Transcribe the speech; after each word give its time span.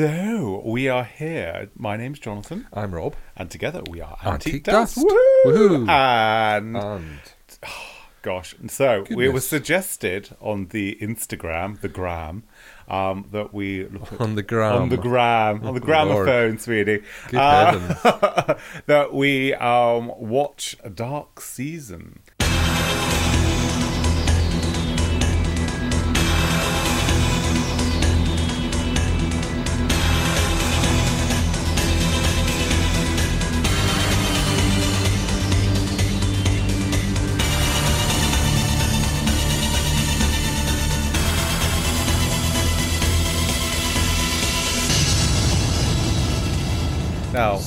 So 0.00 0.62
we 0.64 0.88
are 0.88 1.04
here. 1.04 1.68
My 1.76 1.98
name's 1.98 2.18
Jonathan, 2.20 2.66
I'm 2.72 2.94
Rob. 2.94 3.16
and 3.36 3.50
together 3.50 3.82
we 3.90 4.00
are 4.00 4.16
Antique 4.24 4.54
Antique, 4.54 4.64
Dust. 4.64 4.94
Dust. 4.94 5.06
Woohoo! 5.06 5.44
Woohoo! 5.84 5.88
And 5.90 6.74
And 6.74 7.18
gosh, 8.22 8.54
and 8.58 8.70
so 8.70 9.04
we 9.10 9.16
were 9.16 9.24
Goodness. 9.24 9.48
suggested 9.48 10.30
on 10.40 10.68
the 10.68 10.96
Instagram, 11.02 11.82
the 11.82 11.90
gram, 11.90 12.44
um, 12.88 13.26
that 13.32 13.52
we 13.52 13.88
look 13.88 14.10
at 14.14 14.22
on 14.22 14.36
the 14.36 14.42
ground. 14.42 14.84
on 14.84 14.88
the 14.88 14.96
gram, 14.96 15.66
on 15.66 15.74
the 15.74 15.80
Oh, 15.82 15.84
gramophone, 15.84 16.56
sweetie. 16.58 17.02
Good 17.28 17.38
Uh, 17.38 18.54
that 18.86 19.12
we 19.12 19.52
um, 19.52 20.12
watch 20.16 20.76
a 20.82 20.88
Dark 20.88 21.42
Season. 21.42 22.20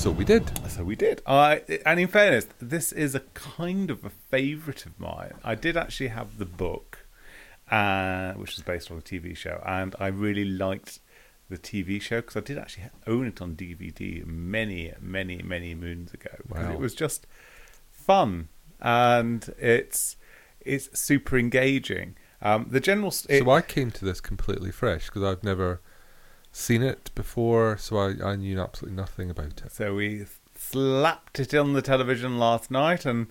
So 0.03 0.11
we 0.11 0.25
did. 0.25 0.51
So 0.69 0.83
we 0.83 0.97
did. 0.97 1.21
Uh, 1.25 1.59
and 1.85 1.97
in 1.97 2.09
fairness, 2.09 2.49
this 2.59 2.91
is 2.91 3.15
a 3.15 3.21
kind 3.35 3.89
of 3.89 4.03
a 4.03 4.09
favourite 4.09 4.85
of 4.85 4.99
mine. 4.99 5.31
I 5.45 5.55
did 5.55 5.77
actually 5.77 6.09
have 6.09 6.39
the 6.39 6.45
book, 6.45 7.05
uh, 7.71 8.33
which 8.33 8.57
was 8.57 8.63
based 8.65 8.91
on 8.91 8.97
a 8.97 9.01
TV 9.01 9.33
show, 9.33 9.63
and 9.65 9.95
I 10.01 10.07
really 10.07 10.43
liked 10.43 10.99
the 11.47 11.57
TV 11.57 12.01
show 12.01 12.17
because 12.17 12.35
I 12.35 12.41
did 12.41 12.57
actually 12.57 12.89
own 13.07 13.27
it 13.27 13.41
on 13.41 13.55
DVD 13.55 14.25
many, 14.25 14.91
many, 14.99 15.41
many 15.41 15.73
moons 15.73 16.13
ago. 16.13 16.31
Because 16.49 16.65
Wow. 16.65 16.73
it 16.73 16.79
was 16.79 16.93
just 16.93 17.25
fun 17.89 18.49
and 18.81 19.55
it's 19.57 20.17
it's 20.59 20.99
super 20.99 21.37
engaging. 21.37 22.17
Um, 22.41 22.67
the 22.69 22.81
general. 22.81 23.13
It, 23.29 23.39
so 23.45 23.49
I 23.49 23.61
came 23.61 23.89
to 23.91 24.03
this 24.03 24.19
completely 24.19 24.71
fresh 24.71 25.05
because 25.05 25.23
I've 25.23 25.45
never 25.45 25.79
seen 26.53 26.81
it 26.81 27.11
before, 27.15 27.77
so 27.77 27.97
I, 27.97 28.13
I 28.23 28.35
knew 28.37 28.61
absolutely 28.61 28.95
nothing 28.95 29.29
about 29.29 29.61
it. 29.65 29.71
So 29.71 29.95
we 29.95 30.25
slapped 30.55 31.39
it 31.39 31.53
on 31.53 31.73
the 31.73 31.81
television 31.81 32.37
last 32.39 32.71
night 32.71 33.05
and 33.05 33.27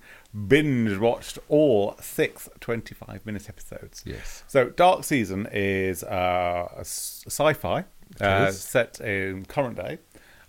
binge 0.48 0.98
watched 0.98 1.38
all 1.48 1.96
six 2.00 2.48
25 2.60 3.24
minute 3.24 3.48
episodes. 3.48 4.02
Yes. 4.04 4.42
So 4.48 4.68
Dark 4.68 5.04
Season 5.04 5.48
is 5.52 6.02
uh, 6.04 6.68
a 6.76 6.80
s- 6.80 7.24
sci-fi 7.26 7.84
uh, 8.20 8.50
set 8.50 9.00
in 9.00 9.44
current 9.46 9.76
day 9.76 9.98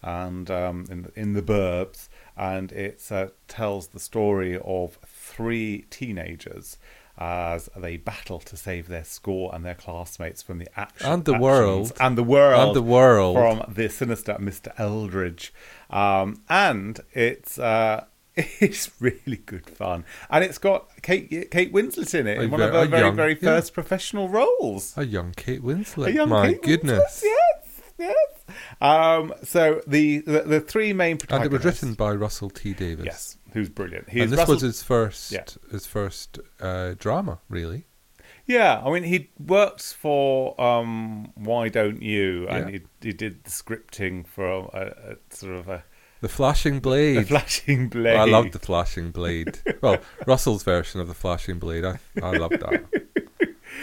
and 0.01 0.51
um, 0.51 0.85
in, 0.89 1.09
in 1.15 1.33
the 1.33 1.41
burbs, 1.41 2.09
and 2.35 2.71
it 2.73 3.01
uh, 3.09 3.27
tells 3.47 3.87
the 3.87 3.99
story 3.99 4.59
of 4.65 4.99
three 5.05 5.85
teenagers 5.89 6.77
as 7.17 7.69
they 7.75 7.95
battle 7.97 8.39
to 8.39 8.57
save 8.57 8.87
their 8.87 9.03
school 9.03 9.51
and 9.51 9.63
their 9.63 9.75
classmates 9.75 10.41
from 10.41 10.57
the 10.57 10.67
action 10.79 11.05
And 11.07 11.25
the 11.25 11.37
world. 11.37 11.91
and 11.99 12.17
the 12.17 12.23
world 12.23 12.67
And 12.69 12.75
the 12.75 12.81
world. 12.81 13.35
from 13.37 13.73
the 13.73 13.87
sinister 13.89 14.35
Mr. 14.39 14.73
Eldritch. 14.79 15.53
Um, 15.89 16.41
and 16.49 16.99
it's 17.13 17.59
uh, 17.59 18.05
it's 18.35 18.89
really 18.99 19.37
good 19.45 19.69
fun. 19.69 20.05
And 20.29 20.43
it's 20.43 20.57
got 20.57 20.89
Kate 21.03 21.29
Kate 21.51 21.71
Winslet 21.71 22.13
in 22.19 22.25
it 22.25 22.39
A 22.39 22.41
in 22.41 22.51
one 22.51 22.61
of 22.61 22.73
her 22.73 22.85
very, 22.87 23.03
young- 23.03 23.15
very 23.15 23.33
yeah. 23.33 23.39
first 23.41 23.73
professional 23.75 24.27
roles. 24.29 24.93
A 24.97 25.05
young 25.05 25.33
Kate 25.35 25.61
Winslet. 25.63 26.07
A 26.07 26.11
young 26.13 26.29
My 26.29 26.47
Kate 26.47 26.61
Winslet, 26.61 26.65
goodness. 26.65 27.21
yes, 27.23 27.81
yes. 27.99 28.15
Um, 28.81 29.33
so 29.43 29.81
the, 29.87 30.19
the 30.19 30.41
the 30.41 30.59
three 30.59 30.93
main 30.93 31.17
protagonists. 31.17 31.53
And 31.53 31.53
it 31.53 31.65
was 31.65 31.81
written 31.83 31.93
by 31.93 32.11
Russell 32.13 32.49
T 32.49 32.73
Davies. 32.73 33.05
Yes, 33.05 33.37
who's 33.53 33.69
brilliant. 33.69 34.09
He's 34.09 34.23
and 34.23 34.31
this 34.31 34.39
Russell, 34.39 34.55
was 34.55 34.61
his 34.63 34.83
first 34.83 35.31
Yeah. 35.31 35.45
his 35.71 35.85
first 35.85 36.39
uh, 36.59 36.95
drama, 36.97 37.39
really. 37.49 37.85
Yeah, 38.45 38.81
I 38.85 38.91
mean, 38.91 39.03
he 39.03 39.29
worked 39.39 39.81
for 39.93 40.59
um, 40.61 41.31
Why 41.35 41.69
Don't 41.69 42.01
You, 42.01 42.47
and 42.49 42.69
Yeah. 42.73 42.79
he, 43.01 43.07
he 43.07 43.13
did 43.13 43.43
the 43.45 43.49
scripting 43.49 44.27
for 44.27 44.45
a, 44.73 45.15
a 45.31 45.35
sort 45.35 45.55
of 45.55 45.69
a, 45.69 45.83
The 46.19 46.27
Flashing 46.27 46.79
Blade. 46.81 47.17
a 47.17 47.23
flashing 47.25 47.87
blade. 47.89 48.17
I 48.17 48.25
loved 48.25 48.51
the 48.51 48.59
Flashing 48.59 49.11
Blade. 49.11 49.59
well, 49.81 49.97
Russell's 50.27 50.63
version 50.63 50.99
of 50.99 51.07
the 51.07 51.13
Flashing 51.13 51.57
Blade. 51.59 51.85
I 51.85 51.99
I 52.21 52.31
loved 52.31 52.59
that. 52.59 52.83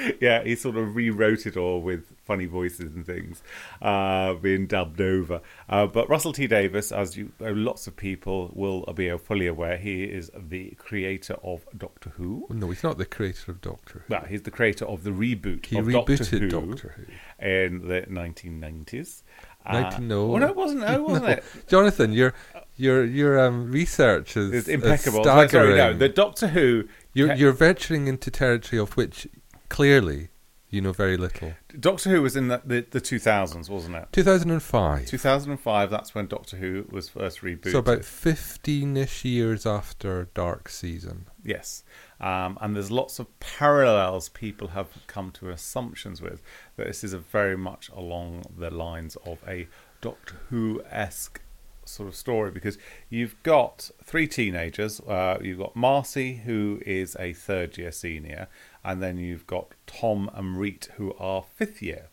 yeah, 0.21 0.43
he 0.43 0.55
sort 0.57 0.77
of 0.77 0.95
rewrote 0.97 1.47
it 1.47 1.57
all 1.57 1.81
with 1.81 2.05
funny 2.25 2.47
voices 2.47 2.95
and 2.95 3.05
things 3.05 3.43
uh, 3.83 4.35
being 4.35 4.67
dubbed 4.67 5.01
over. 5.01 5.41
Uh, 5.69 5.87
but 5.87 6.09
Russell 6.09 6.33
T 6.33 6.47
Davies, 6.47 6.93
as 6.93 7.17
you, 7.17 7.33
uh, 7.41 7.51
lots 7.53 7.87
of 7.87 7.97
people 7.97 8.51
will 8.55 8.83
be 8.95 9.11
fully 9.19 9.47
aware, 9.47 9.77
he 9.77 10.05
is 10.05 10.31
the 10.37 10.71
creator 10.79 11.35
of 11.43 11.67
Doctor 11.77 12.11
Who. 12.11 12.47
Well, 12.49 12.59
no, 12.59 12.69
he's 12.71 12.83
not 12.85 12.99
the 12.99 13.05
creator 13.07 13.51
of 13.51 13.61
Doctor 13.61 14.05
Who. 14.07 14.15
Well, 14.15 14.25
he's 14.29 14.43
the 14.43 14.51
creator 14.51 14.85
of 14.85 15.03
the 15.05 15.11
reboot 15.11 15.67
He 15.67 15.79
of 15.79 15.87
rebooted 15.87 16.19
Doctor 16.19 16.39
Who, 16.39 16.49
Doctor 16.73 16.95
Who. 17.41 17.47
in 17.47 17.89
the 17.89 18.03
1990s. 18.03 19.23
Uh, 19.67 19.81
Nineteen- 19.83 20.09
no. 20.09 20.35
Oh, 20.35 20.39
no, 20.39 20.47
it 20.49 20.57
wasn't. 20.57 20.81
No, 20.91 21.03
wasn't 21.03 21.27
No. 21.27 21.33
it? 21.33 21.45
Jonathan, 21.69 22.13
your 22.15 22.33
your 22.77 23.05
your 23.05 23.39
um, 23.39 23.71
research 23.71 24.35
is, 24.37 24.53
It's 24.55 24.69
is 24.69 24.75
impeccable. 24.75 25.19
No, 25.19 25.23
staggering. 25.47 25.51
sorry, 25.51 25.77
no, 25.77 25.93
the 25.93 26.09
Doctor 26.09 26.49
Who. 26.49 26.85
you're 27.13 27.35
you're 27.35 27.53
venturing 27.53 28.07
into 28.09 28.31
territory 28.31 28.81
of 28.81 28.97
which 28.97 29.29
clearly 29.71 30.29
you 30.71 30.81
know 30.81 30.93
very 30.93 31.17
little. 31.17 31.55
Doctor 31.79 32.11
Who 32.11 32.23
was 32.23 32.37
in 32.37 32.49
the, 32.49 32.63
the, 32.65 32.87
the 32.89 33.01
2000s, 33.01 33.69
wasn't 33.69 33.97
it? 33.97 34.07
2005. 34.13 35.07
2005. 35.07 35.91
That's 35.91 36.15
when 36.15 36.27
Doctor 36.27 36.57
Who 36.57 36.87
was 36.91 37.09
first 37.09 37.41
rebooted. 37.41 37.73
So 37.73 37.79
about 37.79 38.01
15ish 38.01 39.25
years 39.25 39.67
after 39.67 40.29
Dark 40.33 40.69
Season. 40.69 41.27
Yes. 41.45 41.83
Um, 42.21 42.57
and 42.61 42.77
there's 42.77 42.91
lots 42.91 43.19
of 43.19 43.27
parallels 43.41 44.29
people 44.29 44.69
have 44.69 44.89
come 45.07 45.33
to 45.33 45.51
assumptions 45.51 46.23
with 46.23 46.41
that 46.77 46.87
this 46.87 47.03
is 47.03 47.13
a 47.13 47.19
very 47.19 47.57
much 47.57 47.89
along 47.91 48.45
the 48.57 48.71
lines 48.71 49.17
of 49.27 49.39
a 49.49 49.67
Doctor 50.01 50.37
Who 50.51 50.83
esque 50.89 51.41
sort 51.85 52.09
of 52.09 52.15
story 52.15 52.51
because 52.51 52.79
you've 53.09 53.43
got 53.43 53.91
three 54.05 54.29
teenagers. 54.29 55.01
Uh, 55.01 55.39
you've 55.43 55.59
got 55.59 55.75
Marcy, 55.75 56.37
who 56.45 56.81
is 56.87 57.17
a 57.19 57.33
third 57.33 57.77
year 57.77 57.91
senior, 57.91 58.49
and 58.85 59.03
then 59.03 59.19
you've 59.19 59.47
got 59.47 59.75
Tom 59.87 60.31
and 60.35 60.59
Reet, 60.59 60.89
who 60.97 61.15
are 61.19 61.43
fifth 61.43 61.83
year. 61.83 62.09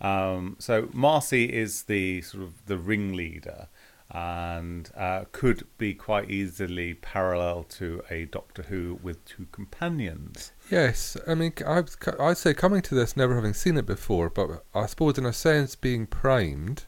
Um, 0.00 0.56
so 0.58 0.88
Marcy 0.92 1.44
is 1.44 1.84
the 1.84 2.22
sort 2.22 2.44
of 2.44 2.66
the 2.66 2.78
ringleader 2.78 3.68
and 4.12 4.90
uh, 4.96 5.24
could 5.30 5.66
be 5.78 5.94
quite 5.94 6.30
easily 6.30 6.94
parallel 6.94 7.62
to 7.62 8.02
a 8.10 8.24
Doctor 8.24 8.62
Who 8.64 8.98
with 9.02 9.24
two 9.24 9.46
companions. 9.52 10.52
Yes, 10.70 11.16
I 11.28 11.34
mean, 11.34 11.52
I 11.64 11.84
I'd 12.18 12.36
say 12.36 12.52
coming 12.54 12.82
to 12.82 12.94
this 12.94 13.16
never 13.16 13.36
having 13.36 13.54
seen 13.54 13.76
it 13.76 13.86
before, 13.86 14.28
but 14.28 14.64
I 14.74 14.86
suppose 14.86 15.16
in 15.16 15.26
a 15.26 15.32
sense 15.32 15.76
being 15.76 16.06
primed 16.06 16.86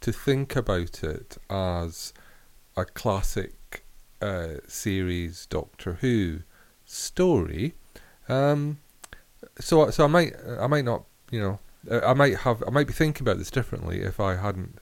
to 0.00 0.12
think 0.12 0.56
about 0.56 1.04
it 1.04 1.38
as 1.48 2.12
a 2.76 2.84
classic 2.84 3.84
uh, 4.20 4.54
series 4.66 5.46
Doctor 5.46 5.98
Who 6.00 6.40
story. 6.84 7.74
Um, 8.28 8.78
so, 9.60 9.90
so 9.90 10.04
I 10.04 10.08
might, 10.08 10.34
I 10.60 10.66
might 10.66 10.84
not, 10.84 11.04
you 11.30 11.40
know, 11.40 11.58
uh, 11.90 12.06
I 12.06 12.14
might 12.14 12.38
have, 12.38 12.62
I 12.66 12.70
might 12.70 12.86
be 12.86 12.92
thinking 12.92 13.22
about 13.22 13.38
this 13.38 13.50
differently 13.50 14.00
if 14.02 14.20
I 14.20 14.36
hadn't 14.36 14.78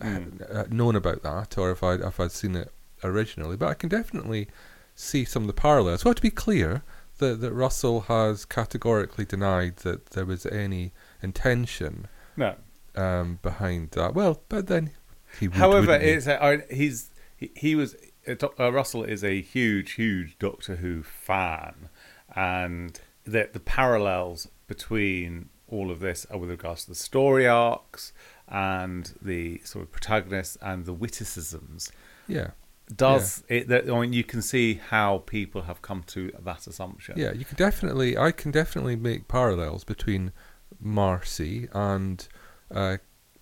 Mm. 0.00 0.52
uh, 0.52 0.64
known 0.68 0.96
about 0.96 1.22
that, 1.22 1.56
or 1.56 1.70
if 1.70 1.82
I 1.84 1.94
if 1.94 2.18
I'd 2.18 2.32
seen 2.32 2.56
it 2.56 2.72
originally. 3.04 3.56
But 3.56 3.68
I 3.68 3.74
can 3.74 3.88
definitely 3.88 4.48
see 4.96 5.24
some 5.24 5.44
of 5.44 5.46
the 5.46 5.52
parallels. 5.52 6.04
Well, 6.04 6.14
to 6.14 6.20
be 6.22 6.30
clear, 6.30 6.82
that 7.18 7.40
that 7.40 7.52
Russell 7.52 8.00
has 8.02 8.44
categorically 8.44 9.24
denied 9.24 9.76
that 9.78 10.06
there 10.06 10.24
was 10.24 10.44
any 10.46 10.90
intention 11.22 12.08
No, 12.36 12.56
um, 12.96 13.38
behind 13.42 13.92
that. 13.92 14.14
Well, 14.14 14.42
but 14.48 14.66
then 14.66 14.90
he 15.38 15.46
would, 15.46 15.58
however, 15.58 15.94
it's 15.94 16.26
a, 16.26 16.62
he's 16.68 17.10
he, 17.36 17.52
he 17.54 17.76
was 17.76 17.94
uh, 18.26 18.34
uh, 18.58 18.72
Russell 18.72 19.04
is 19.04 19.22
a 19.22 19.40
huge, 19.40 19.92
huge 19.92 20.36
Doctor 20.40 20.76
Who 20.76 21.04
fan, 21.04 21.88
and 22.34 23.00
the 23.24 23.48
the 23.52 23.60
parallels 23.60 24.48
between 24.66 25.48
all 25.68 25.90
of 25.90 26.00
this 26.00 26.26
are 26.30 26.38
with 26.38 26.50
regards 26.50 26.84
to 26.84 26.90
the 26.90 26.94
story 26.94 27.46
arcs 27.46 28.12
and 28.48 29.14
the 29.22 29.58
sort 29.64 29.84
of 29.84 29.90
protagonists 29.90 30.58
and 30.60 30.84
the 30.84 30.92
witticisms 30.92 31.90
yeah. 32.28 32.50
does 32.94 33.42
it 33.48 33.68
that 33.68 33.88
I 33.88 34.00
mean 34.00 34.12
you 34.12 34.24
can 34.24 34.42
see 34.42 34.74
how 34.74 35.18
people 35.18 35.62
have 35.62 35.82
come 35.82 36.02
to 36.08 36.32
that 36.44 36.66
assumption. 36.66 37.18
Yeah, 37.18 37.32
you 37.32 37.44
can 37.44 37.56
definitely. 37.56 38.16
I 38.16 38.32
can 38.32 38.50
definitely 38.50 38.96
make 38.96 39.28
parallels 39.28 39.84
between 39.84 40.32
Marcy 40.80 41.68
and, 41.72 42.26
uh, 42.70 42.98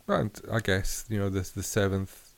and 0.06 0.40
I 0.50 0.60
guess 0.60 1.04
you 1.08 1.18
know 1.18 1.28
the 1.28 1.48
the 1.54 1.62
seventh 1.62 2.34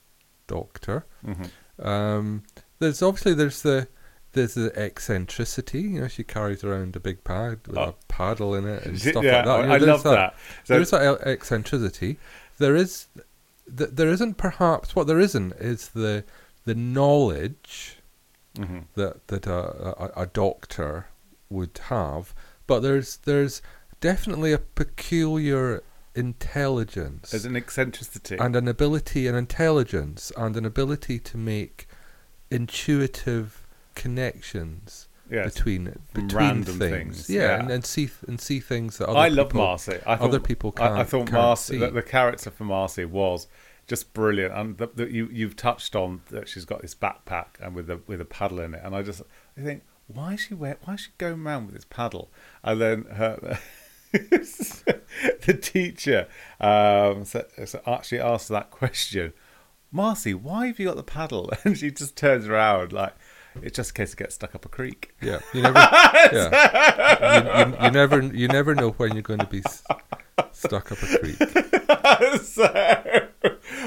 Doctor. 0.47 1.07
Mhm. 1.25 1.51
Um, 1.85 2.43
there's 2.79 3.03
obviously 3.03 3.35
there's 3.35 3.63
the 3.63 3.89
there's 4.33 4.55
the 4.55 4.73
eccentricity. 4.79 5.81
You 5.83 6.01
know, 6.03 6.09
she 6.09 6.25
carries 6.25 6.65
around 6.65 6.97
a 6.97 7.01
big 7.01 7.23
pad 7.25 7.61
with 7.67 7.77
Oh. 7.79 7.83
a 7.83 7.95
paddle 8.09 8.55
in 8.55 8.67
it 8.67 8.85
and 8.87 8.95
Yeah, 9.05 9.11
stuff 9.13 9.25
like 9.25 9.45
that. 9.45 9.61
You 9.61 9.67
know, 9.67 9.75
I 9.75 9.79
there's 9.79 9.89
love 9.89 10.03
that. 10.05 10.35
So 10.65 10.75
there's 10.75 10.91
that 10.91 11.21
eccentricity. 11.27 12.19
there 12.59 12.77
is 12.77 13.07
th- 13.77 13.91
there 13.93 14.09
isn't 14.09 14.35
perhaps 14.39 14.95
what 14.97 15.07
there 15.07 15.21
isn't 15.21 15.53
is 15.55 15.89
the 15.89 16.25
the 16.65 16.75
knowledge 16.75 17.99
hmm 18.57 18.81
that 18.95 19.27
that 19.29 19.47
a, 19.47 20.19
a, 20.19 20.23
a 20.23 20.27
doctor 20.27 21.07
would 21.49 21.79
have, 21.89 22.35
but 22.67 22.81
there's 22.81 23.17
there's 23.19 23.63
definitely 24.01 24.53
a 24.53 24.59
peculiar 24.59 25.83
intelligence 26.15 27.31
There's 27.31 27.47
an 27.47 27.57
eccentricity. 27.57 28.37
and 28.39 28.55
an 28.55 28.69
ability 28.69 29.27
and 29.27 29.37
intelligence 29.37 30.31
and 30.37 30.57
an 30.57 30.67
ability 30.67 31.19
to 31.21 31.37
make 31.39 31.87
intuitive 32.51 33.62
connections 33.95 35.09
yes. 35.31 35.55
between 35.55 35.99
between 36.13 36.37
random 36.37 36.79
things. 36.79 37.27
things, 37.27 37.31
Yeah, 37.31 37.43
yeah. 37.43 37.61
And, 37.61 37.71
and 37.71 37.85
see 37.85 38.11
and 38.27 38.41
see 38.41 38.61
things 38.61 38.99
that 38.99 39.09
other 39.09 39.19
I 39.19 39.29
love 39.29 39.49
people, 39.49 39.63
Marcy. 39.63 39.99
I 40.07 40.17
thought, 40.17 40.29
other 40.29 40.41
people 40.41 40.73
can't. 40.73 40.93
I, 40.93 41.01
I 41.01 41.05
thought 41.05 41.27
can't 41.27 41.33
Marcy, 41.33 41.79
the, 41.79 41.91
the 41.91 42.03
character 42.03 42.51
for 42.51 42.65
Marcy 42.65 43.05
was 43.05 43.49
just 43.87 44.13
brilliant, 44.13 44.55
and 44.55 44.77
the, 44.79 44.89
the, 44.95 45.11
you 45.11 45.29
you've 45.33 45.57
touched 45.57 45.97
on 45.97 46.21
that 46.31 46.49
she's 46.49 46.65
got 46.65 46.83
this 46.83 46.95
backpack 46.95 47.61
and 47.61 47.75
with 47.75 47.91
a 47.91 48.01
with 48.07 48.21
a 48.21 48.25
paddle 48.25 48.61
in 48.61 48.75
it, 48.75 48.83
and 48.85 48.95
I 48.95 49.03
just 49.03 49.23
I 49.57 49.63
think 49.63 49.83
why 50.07 50.35
is 50.35 50.41
she 50.41 50.55
wear, 50.55 50.79
why 50.85 50.95
is 50.95 51.01
she 51.01 51.11
going 51.19 51.45
around 51.45 51.67
with 51.67 51.75
this 51.75 51.87
paddle? 51.89 52.31
And 52.63 52.81
then 52.81 53.05
her. 53.05 53.59
the 54.13 55.59
teacher 55.59 56.29
um, 56.61 57.25
so, 57.25 57.47
so 57.65 57.81
actually 57.87 58.21
asked 58.21 58.51
that 58.51 58.71
question, 58.71 59.33
Marcy, 59.91 60.35
why 60.35 60.67
have 60.67 60.79
you 60.79 60.87
got 60.87 60.97
the 60.97 61.03
paddle? 61.03 61.51
And 61.65 61.79
she 61.79 61.91
just 61.91 62.15
turns 62.15 62.47
around 62.47 62.93
like 62.93 63.15
it's 63.61 63.77
just 63.77 63.91
in 63.91 63.95
case 63.95 64.13
it 64.13 64.17
gets 64.17 64.35
stuck 64.35 64.55
up 64.55 64.65
a 64.65 64.69
creek. 64.69 65.15
Yeah, 65.21 65.41
you 65.53 65.63
never. 65.63 65.79
yeah, 66.33 67.67
you, 67.67 67.71
you, 67.71 67.85
you 67.85 67.91
never. 67.91 68.23
You 68.23 68.49
never 68.49 68.75
know 68.75 68.91
when 68.93 69.13
you're 69.13 69.23
going 69.23 69.41
to 69.41 69.47
be 69.47 69.63
s- 69.65 69.83
stuck 70.53 70.93
up 70.93 70.99
a 71.03 71.19
creek. 71.19 71.37
so, 72.43 73.29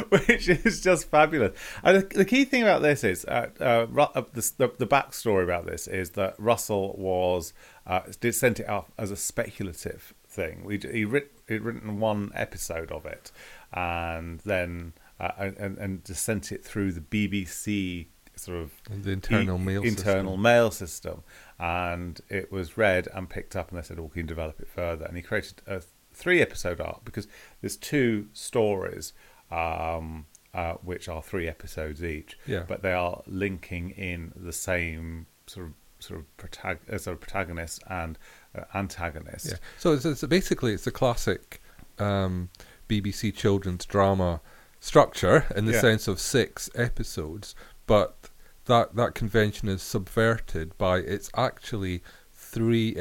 which 0.10 0.50
is 0.50 0.82
just 0.82 1.10
fabulous. 1.10 1.58
And 1.84 1.98
the, 1.98 2.18
the 2.18 2.26
key 2.26 2.46
thing 2.46 2.64
about 2.64 2.82
this 2.82 3.04
is 3.04 3.26
uh, 3.26 3.50
uh, 3.60 3.88
uh, 3.98 4.24
the, 4.34 4.52
the 4.58 4.72
the 4.80 4.88
backstory 4.88 5.44
about 5.44 5.66
this 5.66 5.88
is 5.88 6.12
that 6.12 6.36
Russell 6.38 6.96
was 6.98 7.54
uh, 7.88 8.02
did 8.20 8.36
sent 8.36 8.60
it 8.60 8.68
out 8.70 8.92
as 8.98 9.12
a 9.12 9.16
speculative 9.18 10.14
thing. 10.28 10.64
We 10.64 10.78
he 10.78 11.06
writ, 11.06 11.32
he'd 11.48 11.62
written 11.62 12.00
one 12.00 12.32
episode 12.36 12.92
of 12.92 13.06
it, 13.06 13.32
and 13.74 14.40
then 14.42 14.94
uh, 15.20 15.32
and 15.38 15.78
and 15.78 16.06
just 16.06 16.24
sent 16.24 16.52
it 16.52 16.64
through 16.64 16.92
the 16.92 17.02
BBC 17.02 18.08
sort 18.40 18.58
of 18.58 18.72
The 18.90 19.12
internal 19.12 19.58
e- 19.58 19.64
mail 19.64 19.84
internal 19.84 20.32
system. 20.34 20.42
mail 20.42 20.72
system, 20.72 21.24
and 21.60 22.22
it 22.30 22.52
was 22.52 22.78
read 22.78 23.08
and 23.14 23.30
picked 23.30 23.56
up, 23.56 23.70
and 23.70 23.78
they 23.78 23.84
said, 23.84 24.00
"Oh, 24.00 24.04
we 24.14 24.20
can 24.22 24.26
develop 24.26 24.60
it 24.60 24.68
further." 24.68 25.06
And 25.06 25.16
he 25.18 25.24
created 25.24 25.62
a 25.68 25.82
three 26.14 26.42
episode 26.42 26.80
arc 26.80 27.04
because 27.06 27.28
there's 27.62 27.76
two 27.78 28.28
stories, 28.34 29.14
um, 29.52 30.26
uh, 30.54 30.74
which 30.76 31.08
are 31.10 31.22
three 31.22 31.48
episodes 31.48 32.04
each, 32.04 32.38
Yeah. 32.46 32.64
but 32.68 32.82
they 32.82 32.94
are 32.94 33.22
linking 33.28 33.90
in 33.92 34.32
the 34.36 34.54
same 34.54 35.28
sort 35.48 35.68
of 35.68 35.74
sort 36.00 36.20
of, 36.20 36.38
protag- 36.38 36.80
uh, 36.92 36.98
sort 36.98 37.16
of 37.16 37.22
protagonist 37.22 37.82
and 37.90 38.18
uh, 38.54 38.62
antagonist. 38.76 39.48
Yeah. 39.48 39.58
So 39.80 39.94
it's, 39.94 40.06
it's 40.06 40.24
basically 40.26 40.74
it's 40.74 40.86
a 40.86 40.92
classic 40.92 41.62
um, 41.98 42.50
BBC 42.88 43.34
children's 43.34 43.86
drama 43.86 44.42
structure 44.80 45.46
in 45.56 45.66
the 45.66 45.72
Yeah. 45.74 45.82
sense 45.82 46.08
of 46.08 46.20
six 46.20 46.70
episodes, 46.76 47.56
but 47.88 48.30
that 48.66 48.96
that 48.96 49.14
convention 49.16 49.68
is 49.70 49.82
subverted 49.82 50.78
by 50.78 50.98
it's 50.98 51.30
actually 51.36 52.02
three 52.34 52.98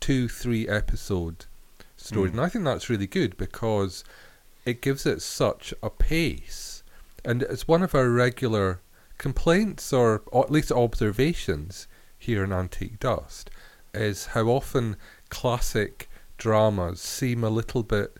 two 0.00 0.28
three 0.28 0.66
episode 0.68 1.46
stories, 1.96 2.30
Mm. 2.30 2.34
and 2.34 2.40
I 2.40 2.48
think 2.48 2.64
that's 2.64 2.88
really 2.90 3.06
good 3.06 3.36
because 3.36 4.04
it 4.64 4.80
gives 4.80 5.06
it 5.06 5.22
such 5.22 5.74
a 5.82 5.90
pace, 5.90 6.82
and 7.24 7.42
it's 7.42 7.68
one 7.68 7.82
of 7.82 7.94
our 7.94 8.08
regular 8.08 8.80
complaints 9.18 9.92
or, 9.92 10.22
or 10.26 10.44
at 10.44 10.50
least 10.50 10.72
observations 10.72 11.86
here 12.18 12.42
in 12.44 12.52
Antique 12.52 12.98
Dust 12.98 13.50
is 13.94 14.26
how 14.26 14.46
often 14.48 14.96
classic 15.28 16.08
dramas 16.38 17.00
seem 17.00 17.44
a 17.44 17.50
little 17.50 17.82
bit 17.82 18.16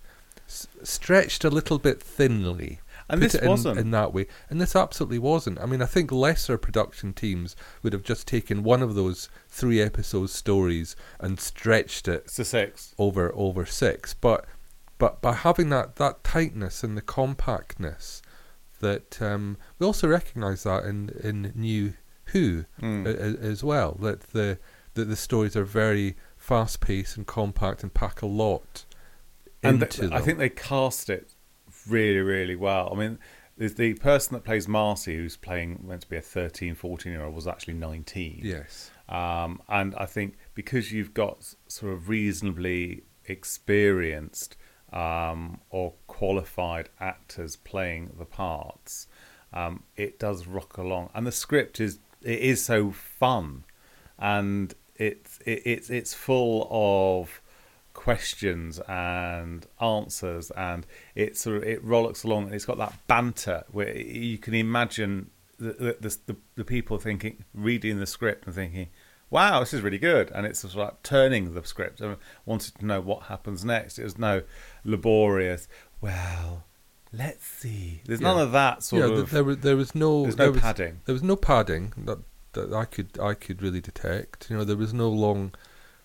s- 0.47 0.69
stretched 0.83 1.45
a 1.45 1.51
little 1.51 1.79
bit 1.79 2.01
thinly. 2.03 2.81
And 3.09 3.21
this 3.23 3.35
in, 3.35 3.49
wasn't. 3.49 3.79
in 3.79 3.91
that 3.91 4.13
way, 4.15 4.27
and 4.49 4.61
this 4.61 4.75
absolutely 4.77 5.19
wasn't. 5.19 5.61
I 5.61 5.67
mean, 5.67 5.83
I 5.83 5.87
think 5.87 6.11
lesser 6.13 6.57
production 6.59 7.13
teams 7.13 7.55
would 7.83 7.93
have 7.93 8.03
just 8.03 8.27
taken 8.27 8.63
one 8.63 8.83
of 8.83 8.95
those 8.95 9.29
three 9.49 9.81
episode 9.83 10.31
stories 10.31 10.97
and 11.21 11.39
stretched 11.41 12.09
it 12.09 12.27
a 12.39 12.45
six. 12.45 12.95
over 12.99 13.33
over 13.35 13.67
six. 13.67 14.15
But 14.15 14.47
but 14.99 15.21
by 15.21 15.35
having 15.35 15.69
that 15.71 15.97
that 15.97 16.23
tightness 16.25 16.83
and 16.83 16.97
the 16.97 17.03
compactness, 17.03 18.23
that 18.81 19.21
um, 19.21 19.57
we 19.79 19.87
also 19.87 20.09
recognise 20.09 20.63
that 20.63 20.85
in 20.85 21.11
in 21.23 21.53
New 21.55 21.95
Who 22.27 22.65
Mm. 22.81 23.07
a- 23.07 23.11
a- 23.47 23.51
as 23.51 23.63
well. 23.65 23.99
That 24.01 24.21
the 24.33 24.59
that 24.95 25.07
the 25.07 25.17
stories 25.17 25.57
are 25.57 25.65
very 25.65 26.17
fast 26.37 26.81
paced 26.81 27.17
and 27.17 27.27
compact 27.27 27.83
and 27.83 27.93
pack 27.93 28.21
a 28.23 28.27
lot 28.27 28.85
and 29.63 29.81
th- 29.81 29.97
them. 29.97 30.13
I 30.13 30.21
think 30.21 30.39
they 30.39 30.49
cast 30.51 31.09
it 31.09 31.32
really, 31.89 32.21
really 32.21 32.57
well. 32.57 32.91
I 32.93 32.97
mean, 32.97 33.19
there's 33.57 33.75
the 33.75 33.95
person 33.95 34.35
that 34.35 34.45
plays 34.45 34.67
Marcy, 34.67 35.17
who's 35.17 35.37
playing 35.37 35.85
meant 35.87 36.03
to 36.03 36.09
be 36.09 36.17
a 36.17 36.23
13, 36.23 36.75
14 36.75 37.13
year 37.13 37.25
old, 37.25 37.35
was 37.35 37.47
actually 37.47 37.75
19. 37.75 38.41
yes, 38.43 38.91
Um, 39.09 39.61
and 39.69 39.95
I 39.97 40.07
think 40.07 40.37
because 40.55 40.93
you've 40.93 41.15
got 41.15 41.55
sort 41.69 41.93
of 41.93 42.09
reasonably 42.09 43.05
experienced 43.27 44.57
um, 44.93 45.61
or 45.71 45.95
qualified 46.07 46.89
actors 47.01 47.57
playing 47.57 48.15
the 48.19 48.25
parts, 48.25 49.07
um, 49.53 49.83
it 49.97 50.19
does 50.19 50.47
rock 50.47 50.77
along. 50.79 51.11
And 51.15 51.27
the 51.27 51.33
script 51.33 51.81
is 51.81 51.99
it 52.23 52.39
is 52.39 52.65
so 52.65 52.91
fun, 52.91 53.65
and 54.19 54.75
it's 54.97 55.39
it, 55.45 55.63
it's 55.65 55.91
it's 55.91 56.15
full 56.15 56.69
of 56.71 57.42
questions 57.95 58.81
and 58.89 59.67
answers 59.81 60.51
and 60.53 60.87
it 61.15 61.37
sort 61.37 61.57
of 61.57 61.63
it 61.63 61.83
rollicks 61.85 62.25
along 62.25 62.45
and 62.45 62.55
it's 62.55 62.65
got 62.65 62.79
that 62.79 62.95
banter 63.07 63.65
where 63.71 63.97
you 63.97 64.39
can 64.39 64.55
imagine 64.55 65.31
the 65.59 65.97
the, 66.01 66.19
the, 66.27 66.37
the, 66.57 66.65
people 66.65 66.99
thinking 66.99 67.45
reading 67.55 67.99
the 68.01 68.07
script 68.07 68.47
and 68.47 68.55
thinking 68.55 68.89
wow 69.31 69.61
this 69.61 69.75
is 69.75 69.83
really 69.83 69.99
good 69.99 70.31
and 70.33 70.47
it's 70.47 70.61
sort 70.61 70.73
of 70.73 70.79
like 70.79 71.03
turning 71.03 71.55
the 71.55 71.65
script 71.65 72.01
and 72.01 72.17
wanted 72.47 72.75
to 72.75 72.87
know 72.87 73.01
what 73.01 73.25
happens 73.25 73.65
next 73.65 73.99
it 73.99 74.05
was 74.05 74.19
no 74.19 74.43
laborious 74.85 75.69
well 76.01 76.65
let's 77.13 77.47
see 77.47 78.01
there's 78.07 78.21
none 78.21 78.39
of 78.39 78.53
that 78.53 78.83
sort 78.83 79.03
yeah. 79.03 79.19
of 79.19 79.31
there 79.31 79.45
was 79.45 79.59
there 79.59 79.77
was 79.77 79.95
no 79.95 80.23
there's 80.23 80.37
there 80.37 80.47
no 80.47 80.53
was, 80.53 80.61
padding 80.61 81.01
There 81.05 81.13
was 81.13 81.23
no 81.23 81.37
padding 81.37 81.93
that 81.97 82.19
that 82.53 82.73
I 82.73 82.85
could 82.85 83.19
I 83.21 83.35
could 83.35 83.63
really 83.63 83.81
detect. 83.81 84.51
You 84.51 84.59
know, 84.59 84.65
there 84.65 84.77
was 84.77 84.95
no 84.95 85.09
long 85.09 85.55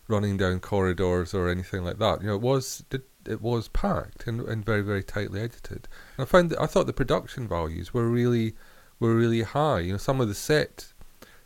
running 0.08 0.38
down 0.38 0.60
corridors 0.60 1.34
or 1.34 1.50
anything 1.50 1.84
like 1.84 1.98
that. 2.00 2.22
You 2.22 2.28
know, 2.28 2.36
it 2.36 2.42
was 2.42 2.84
it, 2.92 3.04
it 3.28 3.42
was 3.42 3.68
packed 3.68 4.26
and, 4.28 4.42
and 4.42 4.64
very 4.66 4.82
very 4.82 5.04
tightly 5.04 5.42
edited. 5.42 5.88
And 6.18 6.24
I 6.24 6.26
found 6.26 6.50
that, 6.52 6.62
I 6.62 6.66
thought 6.66 6.88
the 6.88 6.94
production 6.94 7.48
values 7.48 7.94
were 7.94 8.08
really 8.10 8.54
were 9.00 9.16
really 9.16 9.42
high. 9.44 9.80
You 9.80 9.92
know, 9.94 9.98
some 9.98 10.22
of 10.22 10.28
the 10.28 10.36
set 10.36 10.94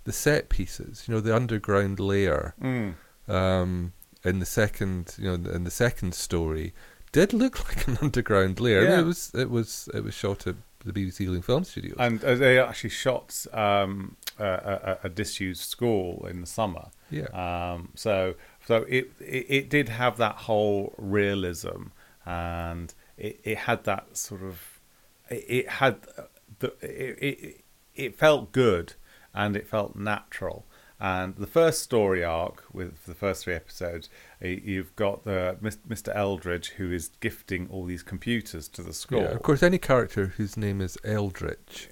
the 0.03 0.11
set 0.13 0.49
pieces. 0.49 1.05
You 1.07 1.13
know, 1.15 1.21
the 1.21 1.35
underground 1.35 1.99
lair 1.99 2.55
Mm. 2.61 2.93
um, 3.27 3.93
in 4.23 4.39
the 4.39 4.45
second 4.45 5.15
you 5.17 5.25
know 5.37 5.51
in 5.51 5.63
the 5.63 5.71
second 5.71 6.13
story 6.13 6.73
did 7.11 7.33
look 7.33 7.67
like 7.67 7.87
an 7.87 7.97
underground 8.01 8.59
lair. 8.59 8.85
I 8.85 8.89
mean, 8.91 8.99
it 8.99 9.05
was 9.05 9.31
it 9.33 9.49
was 9.49 9.89
it 9.93 10.03
was 10.03 10.13
shot 10.13 10.47
at 10.47 10.55
the 10.85 10.91
BBC 10.93 11.21
Ealing 11.21 11.41
Film 11.43 11.63
Studios. 11.63 11.95
and 11.99 12.23
uh, 12.23 12.33
they 12.35 12.57
actually 12.59 12.89
shot 12.89 13.45
um, 13.53 14.15
a, 14.39 14.97
a, 15.03 15.07
a 15.07 15.09
disused 15.09 15.61
school 15.61 16.25
in 16.29 16.41
the 16.41 16.47
summer 16.47 16.89
yeah. 17.11 17.73
Um, 17.73 17.89
so 17.93 18.35
so 18.65 18.77
it, 18.88 19.11
it 19.19 19.45
it 19.50 19.69
did 19.69 19.89
have 19.89 20.17
that 20.17 20.35
whole 20.35 20.95
realism, 20.97 21.89
and 22.25 22.93
it, 23.17 23.39
it 23.43 23.57
had 23.59 23.83
that 23.83 24.17
sort 24.17 24.41
of 24.41 24.79
it, 25.29 25.45
it 25.47 25.69
had 25.69 25.97
the 26.59 26.73
it, 26.81 27.17
it 27.21 27.63
it 27.93 28.17
felt 28.17 28.51
good 28.51 28.93
and 29.33 29.55
it 29.55 29.67
felt 29.67 29.95
natural. 29.95 30.65
And 31.00 31.35
the 31.35 31.47
first 31.47 31.81
story 31.81 32.23
arc 32.23 32.63
with 32.71 33.07
the 33.07 33.15
first 33.15 33.43
three 33.43 33.55
episodes, 33.55 34.07
you've 34.39 34.95
got 34.95 35.25
the 35.25 35.57
Mr. 35.59 36.15
Eldritch 36.15 36.69
who 36.71 36.91
is 36.91 37.09
gifting 37.21 37.67
all 37.71 37.85
these 37.85 38.03
computers 38.03 38.67
to 38.67 38.83
the 38.83 38.93
school. 38.93 39.21
Yeah, 39.21 39.29
of 39.29 39.41
course, 39.41 39.63
any 39.63 39.79
character 39.79 40.27
whose 40.38 40.57
name 40.57 40.79
is 40.79 41.00
Eldritch, 41.03 41.89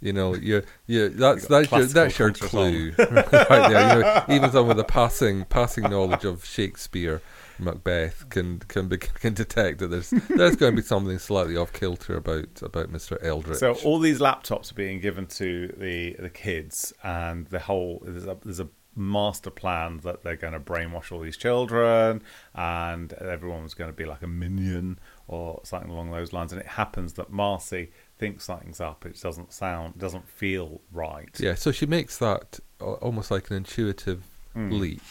you 0.00 0.12
know, 0.12 0.34
you 0.34 0.62
you 0.86 1.08
that's 1.08 1.46
that's 1.46 1.70
your 1.70 1.84
that's 1.84 2.18
your 2.18 2.32
clue, 2.32 2.92
right 2.98 3.08
there. 3.48 3.96
You 3.96 4.02
know, 4.02 4.24
even 4.28 4.50
someone 4.50 4.76
with 4.76 4.80
a 4.80 4.88
passing 4.88 5.44
passing 5.46 5.84
knowledge 5.84 6.24
of 6.24 6.44
Shakespeare, 6.44 7.20
Macbeth 7.58 8.28
can 8.28 8.60
can 8.60 8.88
be, 8.88 8.96
can 8.98 9.34
detect 9.34 9.78
that 9.78 9.88
there's 9.88 10.10
there's 10.10 10.56
going 10.56 10.76
to 10.76 10.82
be 10.82 10.86
something 10.86 11.18
slightly 11.18 11.56
off 11.56 11.72
kilter 11.72 12.16
about 12.16 12.62
about 12.62 12.90
Mister 12.90 13.22
Eldritch. 13.24 13.58
So 13.58 13.74
all 13.84 13.98
these 13.98 14.20
laptops 14.20 14.70
are 14.70 14.76
being 14.76 15.00
given 15.00 15.26
to 15.26 15.74
the 15.76 16.14
the 16.18 16.30
kids, 16.30 16.92
and 17.02 17.46
the 17.46 17.60
whole 17.60 18.00
there's 18.04 18.26
a 18.26 18.36
there's 18.44 18.60
a 18.60 18.68
master 18.94 19.50
plan 19.50 19.98
that 19.98 20.22
they're 20.22 20.36
going 20.36 20.52
to 20.52 20.60
brainwash 20.60 21.12
all 21.12 21.20
these 21.20 21.36
children 21.36 22.20
and 22.54 23.12
everyone's 23.12 23.72
going 23.72 23.88
to 23.88 23.96
be 23.96 24.04
like 24.04 24.22
a 24.22 24.26
minion 24.26 24.98
or 25.28 25.60
something 25.62 25.88
along 25.88 26.10
those 26.10 26.32
lines. 26.32 26.52
And 26.52 26.60
it 26.60 26.66
happens 26.66 27.12
that 27.12 27.30
Marcy 27.30 27.92
thinks 28.18 28.44
something's 28.44 28.80
up. 28.80 29.06
It 29.06 29.20
doesn't 29.20 29.52
sound, 29.52 29.98
doesn't 29.98 30.28
feel 30.28 30.80
right. 30.92 31.28
Yeah, 31.38 31.54
so 31.54 31.70
she 31.72 31.86
makes 31.86 32.18
that 32.18 32.60
almost 32.80 33.30
like 33.30 33.50
an 33.50 33.56
intuitive 33.56 34.24
Mm. 34.56 34.80
leap 34.80 35.02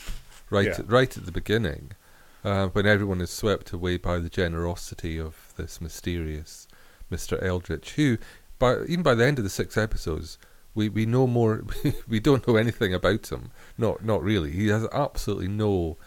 right 0.49 0.65
Yeah. 0.65 0.79
at, 0.79 0.89
right 0.91 1.15
at 1.17 1.25
the 1.25 1.31
beginning, 1.31 1.91
uh, 2.43 2.67
when 2.69 2.85
everyone 2.85 3.21
is 3.21 3.29
swept 3.29 3.71
away 3.71 3.97
by 3.97 4.17
the 4.19 4.29
generosity 4.29 5.19
of 5.19 5.53
this 5.57 5.79
mysterious 5.79 6.67
Mister 7.09 7.41
Eldritch, 7.43 7.93
who, 7.93 8.17
by 8.59 8.81
even 8.83 9.03
by 9.03 9.15
the 9.15 9.25
end 9.25 9.37
of 9.37 9.43
the 9.45 9.49
six 9.49 9.77
episodes, 9.77 10.37
we, 10.75 10.89
we 10.89 11.05
know 11.05 11.27
more. 11.27 11.63
we 12.07 12.19
don't 12.19 12.45
know 12.47 12.55
anything 12.57 12.93
about 12.93 13.31
him. 13.31 13.51
Not 13.77 14.03
not 14.03 14.21
really. 14.23 14.51
He 14.51 14.67
has 14.67 14.85
absolutely 14.91 15.47
no 15.47 15.97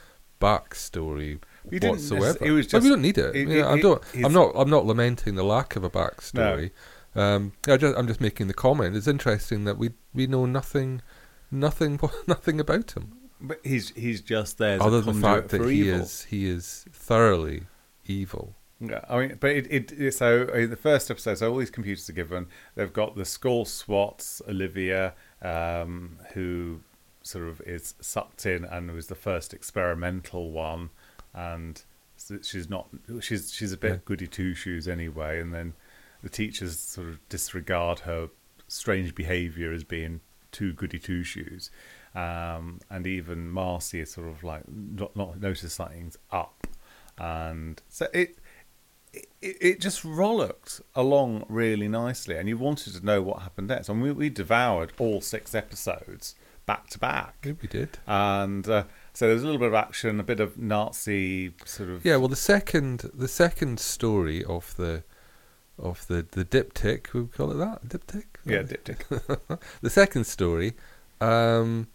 backstory 0.41 1.39
Didn't 1.69 1.91
whatsoever. 1.91 2.39
it 2.45 2.51
was 2.53 2.67
But 2.69 2.83
we 2.83 2.89
don't 2.89 3.03
need 3.03 3.19
it. 3.19 3.37
it- 3.37 3.49
Yeah, 3.49 3.71
it- 3.71 3.79
I 3.79 3.81
don't. 3.81 4.03
it- 4.03 4.09
he's- 4.15 4.25
I'm 4.27 4.33
not. 4.33 4.53
I'm 4.55 4.71
not 4.71 4.87
lamenting 4.87 5.35
the 5.35 5.45
lack 5.45 5.77
of 5.77 5.85
a 5.85 5.91
backstory. 5.91 6.71
Um, 7.15 7.53
I 7.67 7.77
just, 7.77 7.97
I'm 7.99 8.07
just 8.07 8.21
making 8.21 8.47
the 8.47 8.55
comment. 8.55 8.95
It's 8.97 9.09
interesting 9.09 9.65
that 9.65 9.77
we 9.79 9.91
we 10.15 10.27
know 10.27 10.47
nothing, 10.47 11.03
nothing, 11.51 11.99
nothing 12.27 12.61
about 12.61 12.93
him, 12.97 13.13
But 13.41 13.61
he's 13.65 13.91
he's 13.91 14.21
just 14.21 14.59
there 14.59 14.81
other 14.83 15.01
than 15.01 15.21
the 15.21 15.27
fact 15.27 15.49
that 15.51 15.61
he 15.69 15.89
evil. 15.89 16.01
is 16.01 16.23
he 16.25 16.49
is 16.49 16.85
thoroughly 16.93 17.65
evil. 18.07 18.55
Yeah, 18.83 19.05
I 19.11 19.19
mean, 19.19 19.37
but 19.39 19.51
it, 19.51 19.67
it, 19.71 19.93
it 19.93 20.13
so 20.15 20.45
in 20.55 20.71
the 20.71 20.77
first 20.77 21.11
episode, 21.11 21.35
so 21.39 21.53
all 21.53 21.59
these 21.59 21.71
computers 21.71 22.09
are 22.09 22.15
given. 22.15 22.47
They've 22.77 22.93
got 22.93 23.15
the 23.15 23.27
school 23.27 23.67
swats, 23.67 24.41
Olivia, 24.49 25.13
um, 25.43 26.17
who 26.33 26.81
sort 27.23 27.47
of 27.47 27.61
is 27.67 27.95
sucked 28.01 28.47
in 28.47 28.65
and 28.65 28.91
was 28.93 29.09
the 29.09 29.15
first 29.15 29.53
experimental 29.53 30.51
one, 30.51 30.89
and 31.35 31.83
she's 32.43 32.69
not. 32.69 32.89
She's 33.21 33.53
she's 33.53 33.73
a 33.73 33.77
bit 33.77 33.91
Yeah. 33.93 33.99
goody 34.05 34.27
two 34.27 34.55
shoes 34.55 34.87
anyway, 34.89 35.41
and 35.41 35.53
then 35.55 35.75
the 36.23 36.29
teachers 36.29 36.79
sort 36.79 37.09
of 37.09 37.29
disregard 37.29 38.01
her 38.01 38.29
strange 38.69 39.15
behaviour 39.15 39.73
as 39.73 39.85
being 39.85 40.21
too 40.53 40.73
goody 40.73 40.99
two 40.99 41.23
shoes, 41.25 41.71
um, 42.15 42.81
and 42.91 43.07
even 43.07 43.49
Marcy 43.51 44.01
is 44.01 44.13
sort 44.13 44.29
of 44.29 44.43
like 44.45 44.63
not 44.69 45.15
not 45.17 45.41
notice 45.41 45.73
something's 45.73 46.19
up, 46.31 46.67
and 47.19 47.81
so 47.89 48.07
it 48.13 48.37
it, 49.13 49.27
it 49.41 49.81
just 49.81 50.03
rollocked 50.05 50.81
along 50.95 51.45
really 51.49 51.89
nicely, 51.89 52.37
and 52.37 52.49
you 52.49 52.57
wanted 52.57 52.95
to 52.95 53.05
know 53.05 53.21
what 53.23 53.43
happened 53.43 53.69
next. 53.69 53.89
And 53.89 54.01
we, 54.03 54.13
we 54.13 54.29
devoured 54.31 54.93
all 54.99 55.21
six 55.21 55.55
episodes 55.55 56.35
back 56.67 56.89
to 56.91 56.99
back, 57.01 57.35
Yeah, 57.45 57.55
we 57.61 57.67
did. 57.67 57.99
and 58.07 58.69
uh, 58.69 58.85
so 59.13 59.27
there's 59.27 59.43
a 59.43 59.47
little 59.47 59.59
bit 59.59 59.69
of 59.69 59.75
action, 59.75 60.21
a 60.21 60.23
bit 60.23 60.41
of 60.41 60.59
Nazi 60.59 61.53
sort 61.65 61.91
of 61.91 62.05
Yeah. 62.05 62.17
Well, 62.17 62.29
the 62.29 62.37
second 62.37 63.11
the 63.13 63.29
second 63.29 63.81
story 63.81 64.45
of 64.45 64.77
the 64.77 65.05
of 65.79 66.07
the 66.07 66.27
the 66.31 66.45
diptych, 66.45 67.13
we 67.13 67.27
call 67.27 67.51
it 67.53 67.57
that 67.57 67.89
diptych. 67.89 68.25
yeah, 68.45 68.63
diptych. 68.63 69.61
the 69.81 69.91
second 69.91 70.25
story 70.25 70.75
um, 71.21 71.89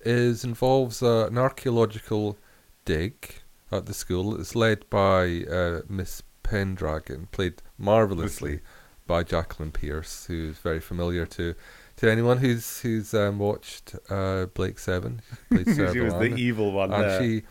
is 0.00 0.44
involves 0.44 1.02
uh, 1.02 1.26
an 1.26 1.38
archaeological 1.38 2.36
dig 2.84 3.34
at 3.70 3.86
the 3.86 3.94
school. 3.94 4.38
It's 4.40 4.54
led 4.54 4.88
by 4.90 5.44
uh, 5.50 5.80
Miss 5.88 6.22
Pendragon, 6.42 7.28
played 7.32 7.62
marvelously 7.78 8.60
by 9.06 9.22
Jacqueline 9.22 9.72
Pearce, 9.72 10.26
who's 10.26 10.58
very 10.58 10.80
familiar 10.80 11.26
to 11.26 11.54
to 12.02 12.10
anyone 12.10 12.38
who's 12.38 12.80
who's 12.80 13.14
um, 13.14 13.38
watched 13.38 13.94
uh, 14.10 14.46
Blake 14.46 14.78
Seven. 14.80 15.22
She 15.50 15.62
played 15.62 15.76
Sarah 15.76 15.92
she 15.92 16.00
was 16.00 16.14
the 16.14 16.34
evil 16.34 16.72
one 16.72 16.92
and 16.92 17.02
there. 17.04 17.22
she 17.22 17.42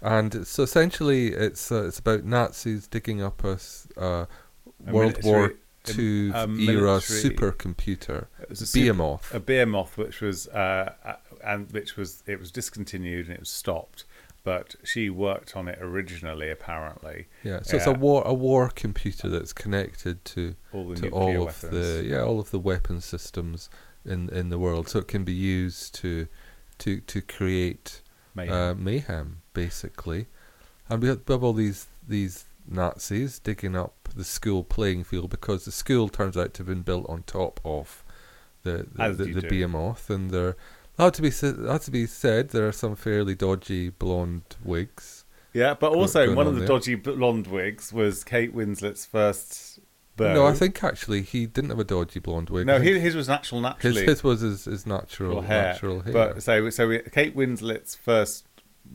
and 0.00 0.46
so 0.46 0.62
essentially 0.62 1.28
it's 1.28 1.70
uh, 1.70 1.84
it's 1.86 1.98
about 1.98 2.24
Nazis 2.24 2.86
digging 2.86 3.20
up 3.22 3.44
a, 3.44 3.58
uh, 3.98 4.24
A 4.86 4.92
World 4.92 5.22
War 5.24 5.52
II 5.96 6.30
a 6.30 6.46
era 6.48 7.00
supercomputer 7.00 8.26
It 8.42 8.48
was 8.50 8.62
a 8.62 8.66
super- 8.66 8.82
behemoth. 8.84 9.34
a 9.34 9.40
behemoth 9.40 9.96
which 9.98 10.20
was 10.20 10.48
uh, 10.48 10.94
uh, 11.04 11.14
and 11.44 11.70
which 11.72 11.96
was 11.96 12.22
it 12.26 12.38
was 12.38 12.50
discontinued 12.50 13.26
and 13.26 13.34
it 13.34 13.40
was 13.40 13.50
stopped 13.50 14.04
but 14.44 14.76
she 14.84 15.10
worked 15.10 15.56
on 15.56 15.68
it 15.68 15.78
originally 15.82 16.50
apparently 16.50 17.26
Yeah, 17.44 17.60
so 17.62 17.76
it's 17.76 17.86
a 17.86 17.92
war 17.92 18.22
a 18.24 18.32
war 18.34 18.70
computer 18.74 19.28
that's 19.28 19.52
connected 19.52 20.24
to 20.26 20.54
all 20.72 20.88
the 20.88 20.94
to 20.96 21.08
all 21.10 21.44
weapons 21.46 21.64
of 21.64 21.70
the 21.70 22.04
yeah 22.06 22.20
all 22.22 22.38
of 22.40 22.50
the 22.50 22.58
weapon 22.58 23.00
systems 23.00 23.68
in 24.04 24.28
in 24.30 24.48
the 24.50 24.58
world, 24.58 24.88
so 24.88 24.98
it 25.00 25.08
can 25.08 25.24
be 25.24 25.32
used 25.32 25.94
to 25.96 26.26
to 26.78 27.00
to 27.00 27.20
create 27.20 28.02
mayhem. 28.34 28.52
uh, 28.52 28.74
mayhem 28.74 29.42
basically. 29.52 30.26
And 30.88 31.02
we 31.02 31.08
have, 31.08 31.20
we 31.26 31.32
have 31.32 31.44
all 31.44 31.52
these 31.52 31.86
these 32.06 32.44
Nazis 32.66 33.38
digging 33.38 33.76
up 33.76 34.08
the 34.14 34.24
school 34.24 34.64
playing 34.64 35.04
field 35.04 35.30
because 35.30 35.64
the 35.64 35.72
school 35.72 36.08
turns 36.08 36.36
out 36.36 36.54
to 36.54 36.58
have 36.60 36.66
been 36.66 36.82
built 36.82 37.06
on 37.08 37.22
top 37.24 37.60
of 37.64 38.04
the 38.62 38.86
the, 38.92 39.10
the, 39.12 39.24
the 39.26 39.42
behemoth, 39.42 40.10
and 40.10 40.30
there 40.30 40.56
had 40.98 41.14
to 41.14 41.22
be 41.22 41.30
had 41.30 41.80
to 41.82 41.90
be 41.90 42.06
said 42.06 42.50
there 42.50 42.66
are 42.68 42.72
some 42.72 42.96
fairly 42.96 43.34
dodgy 43.34 43.90
blonde 43.90 44.56
wigs. 44.62 45.24
yeah 45.52 45.74
but 45.74 45.92
also 45.92 46.34
one 46.34 46.46
on 46.46 46.46
of 46.46 46.54
the 46.54 46.60
there. 46.60 46.68
dodgy 46.68 46.94
blonde 46.94 47.46
wigs 47.46 47.92
was 47.92 48.24
Kate 48.24 48.52
Winslet's 48.54 49.06
first 49.06 49.80
beau. 50.18 50.34
No, 50.34 50.46
I 50.46 50.52
think 50.52 50.82
actually 50.84 51.22
he 51.22 51.46
didn't 51.46 51.70
have 51.70 51.78
a 51.78 51.84
dodgy 51.84 52.20
blonde 52.20 52.50
wig. 52.50 52.66
No 52.66 52.80
his, 52.80 53.00
his 53.00 53.14
was 53.14 53.28
natural 53.28 53.60
his 53.60 53.94
naturally 53.94 54.06
his 54.06 54.24
was 54.24 54.40
his, 54.40 54.64
his 54.66 54.86
natural 54.86 55.40
hair, 55.42 55.72
natural 55.72 56.00
hair. 56.00 56.12
but 56.12 56.42
so 56.42 56.68
so 56.70 56.88
we, 56.88 56.98
Kate 57.00 57.34
Winslet's 57.34 57.94
first 57.94 58.44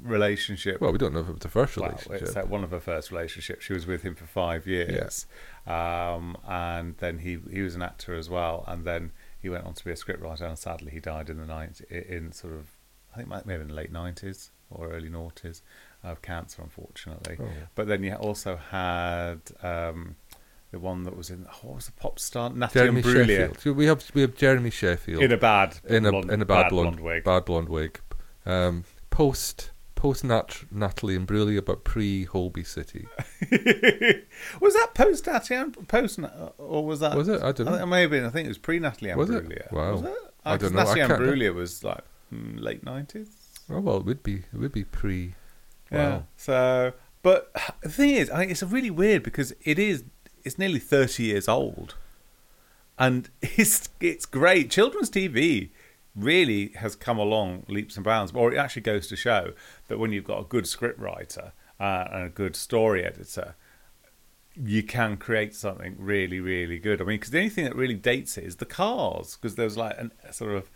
relationship 0.01 0.81
well, 0.81 0.91
we 0.91 0.97
don't 0.97 1.13
know 1.13 1.19
if 1.19 1.29
it 1.29 1.33
was 1.33 1.41
the 1.41 1.47
first 1.47 1.77
well, 1.77 1.89
relationship. 1.89 2.21
it's 2.21 2.35
uh, 2.35 2.41
one 2.43 2.63
of 2.63 2.71
her 2.71 2.79
first 2.79 3.11
relationships. 3.11 3.65
She 3.65 3.73
was 3.73 3.87
with 3.87 4.03
him 4.03 4.15
for 4.15 4.25
five 4.25 4.67
years, 4.67 5.25
um, 5.65 6.37
and 6.47 6.97
then 6.97 7.19
he 7.19 7.39
he 7.51 7.61
was 7.61 7.75
an 7.75 7.81
actor 7.81 8.15
as 8.15 8.29
well, 8.29 8.63
and 8.67 8.85
then 8.85 9.11
he 9.39 9.49
went 9.49 9.65
on 9.65 9.73
to 9.73 9.85
be 9.85 9.91
a 9.91 9.95
scriptwriter, 9.95 10.41
and 10.41 10.57
sadly 10.57 10.91
he 10.91 10.99
died 10.99 11.29
in 11.29 11.37
the 11.37 11.45
night 11.45 11.81
in 11.89 12.31
sort 12.31 12.53
of 12.53 12.67
I 13.13 13.17
think 13.17 13.45
maybe 13.45 13.61
in 13.61 13.67
the 13.67 13.73
late 13.73 13.91
nineties 13.91 14.51
or 14.69 14.91
early 14.91 15.09
noughties 15.09 15.61
of 16.03 16.21
cancer, 16.21 16.61
unfortunately. 16.61 17.37
Oh. 17.39 17.45
But 17.75 17.87
then 17.87 18.03
you 18.03 18.13
also 18.13 18.57
had 18.57 19.39
um, 19.61 20.15
the 20.73 20.79
one 20.79 21.03
that 21.03 21.15
was 21.15 21.29
in 21.29 21.45
oh, 21.49 21.57
what 21.67 21.75
was 21.75 21.85
the 21.85 21.91
pop 21.93 22.19
star 22.19 22.49
Natalie 22.49 22.83
Jeremy 22.85 23.01
Imbruglia 23.03 23.37
Sheffield. 23.53 23.77
We 23.77 23.85
have 23.85 24.03
we 24.13 24.21
have 24.21 24.35
Jeremy 24.35 24.69
Sheffield 24.71 25.23
in 25.23 25.31
a 25.31 25.37
bad 25.37 25.79
in 25.87 26.05
a 26.05 26.11
blonde, 26.11 26.31
in 26.31 26.41
a 26.41 26.45
bad, 26.45 26.69
blonde, 26.69 26.99
wig. 26.99 27.23
bad 27.23 27.45
blonde 27.45 27.69
wig. 27.69 27.99
Um, 28.45 28.83
post 29.09 29.71
post 29.95 30.23
Nat- 30.25 30.63
Natalie 30.71 31.17
Imbruglia, 31.17 31.63
but 31.63 31.83
pre 31.85 32.25
Holby 32.25 32.63
City. 32.65 33.07
was 34.59 34.73
that 34.73 34.89
post 34.93 35.27
Natalie 35.27 35.71
post 35.87 36.19
or 36.57 36.85
was 36.85 36.99
that 36.99 37.15
Was 37.15 37.27
it? 37.29 37.41
I 37.41 37.51
don't 37.51 37.67
I 37.67 37.71
know. 37.71 37.77
think 37.77 37.83
it 37.83 37.87
may 37.87 38.01
have 38.01 38.09
been. 38.11 38.25
I 38.25 38.29
think 38.29 38.45
it 38.45 38.49
was 38.49 38.57
pre 38.57 38.79
Natalie 38.79 39.13
Was 39.15 39.29
it? 39.29 39.45
Imbruglia. 39.47 39.71
Wow. 39.71 39.91
Was 39.93 40.01
it? 40.01 40.07
I 40.45 40.53
Uh, 40.53 40.57
'cause 40.57 40.71
don't 40.71 40.73
know. 40.73 40.91
I 40.91 40.95
Natalie 40.95 41.27
Imbruglia 41.27 41.53
was 41.53 41.83
like 41.83 42.01
mm, 42.33 42.59
late 42.59 42.83
nineties. 42.83 43.29
Oh 43.69 43.79
well, 43.79 43.97
it 43.97 44.05
would 44.05 44.23
be 44.23 44.37
it 44.53 44.57
would 44.59 44.71
be 44.73 44.83
pre. 44.83 45.35
Yeah. 45.91 46.09
Wow. 46.09 46.23
So, 46.35 46.93
but 47.21 47.51
the 47.81 47.89
thing 47.89 48.09
is, 48.09 48.29
I, 48.29 48.37
think 48.39 48.51
it's 48.51 48.63
really 48.63 48.89
weird 48.91 49.23
because 49.23 49.53
it 49.63 49.77
is. 49.79 50.03
It's 50.43 50.57
nearly 50.59 50.79
thirty 50.79 51.23
years 51.23 51.47
old, 51.47 51.95
and 52.97 53.29
it's 53.41 53.89
it's 53.99 54.25
great. 54.25 54.69
Children's 54.69 55.09
TV 55.09 55.69
really 56.15 56.69
has 56.75 56.95
come 56.95 57.17
along 57.17 57.65
leaps 57.67 57.95
and 57.95 58.03
bounds. 58.03 58.31
Or 58.33 58.53
it 58.53 58.57
actually 58.57 58.83
goes 58.83 59.07
to 59.07 59.15
show 59.15 59.53
that 59.87 59.97
when 59.99 60.11
you've 60.11 60.25
got 60.25 60.39
a 60.39 60.43
good 60.43 60.67
script 60.67 60.99
writer 60.99 61.53
uh, 61.79 62.05
and 62.11 62.23
a 62.25 62.29
good 62.29 62.55
story 62.55 63.03
editor, 63.03 63.55
you 64.55 64.83
can 64.83 65.17
create 65.17 65.55
something 65.55 65.95
really, 65.97 66.39
really 66.39 66.77
good. 66.77 67.01
I 67.01 67.05
mean, 67.05 67.15
because 67.15 67.31
the 67.31 67.39
only 67.39 67.49
thing 67.49 67.65
that 67.65 67.75
really 67.75 67.95
dates 67.95 68.37
it 68.37 68.43
is 68.43 68.57
the 68.57 68.65
cars, 68.65 69.37
because 69.41 69.55
there's 69.55 69.75
like 69.77 69.97
an, 69.97 70.11
a 70.23 70.31
sort 70.33 70.51
of 70.55 70.69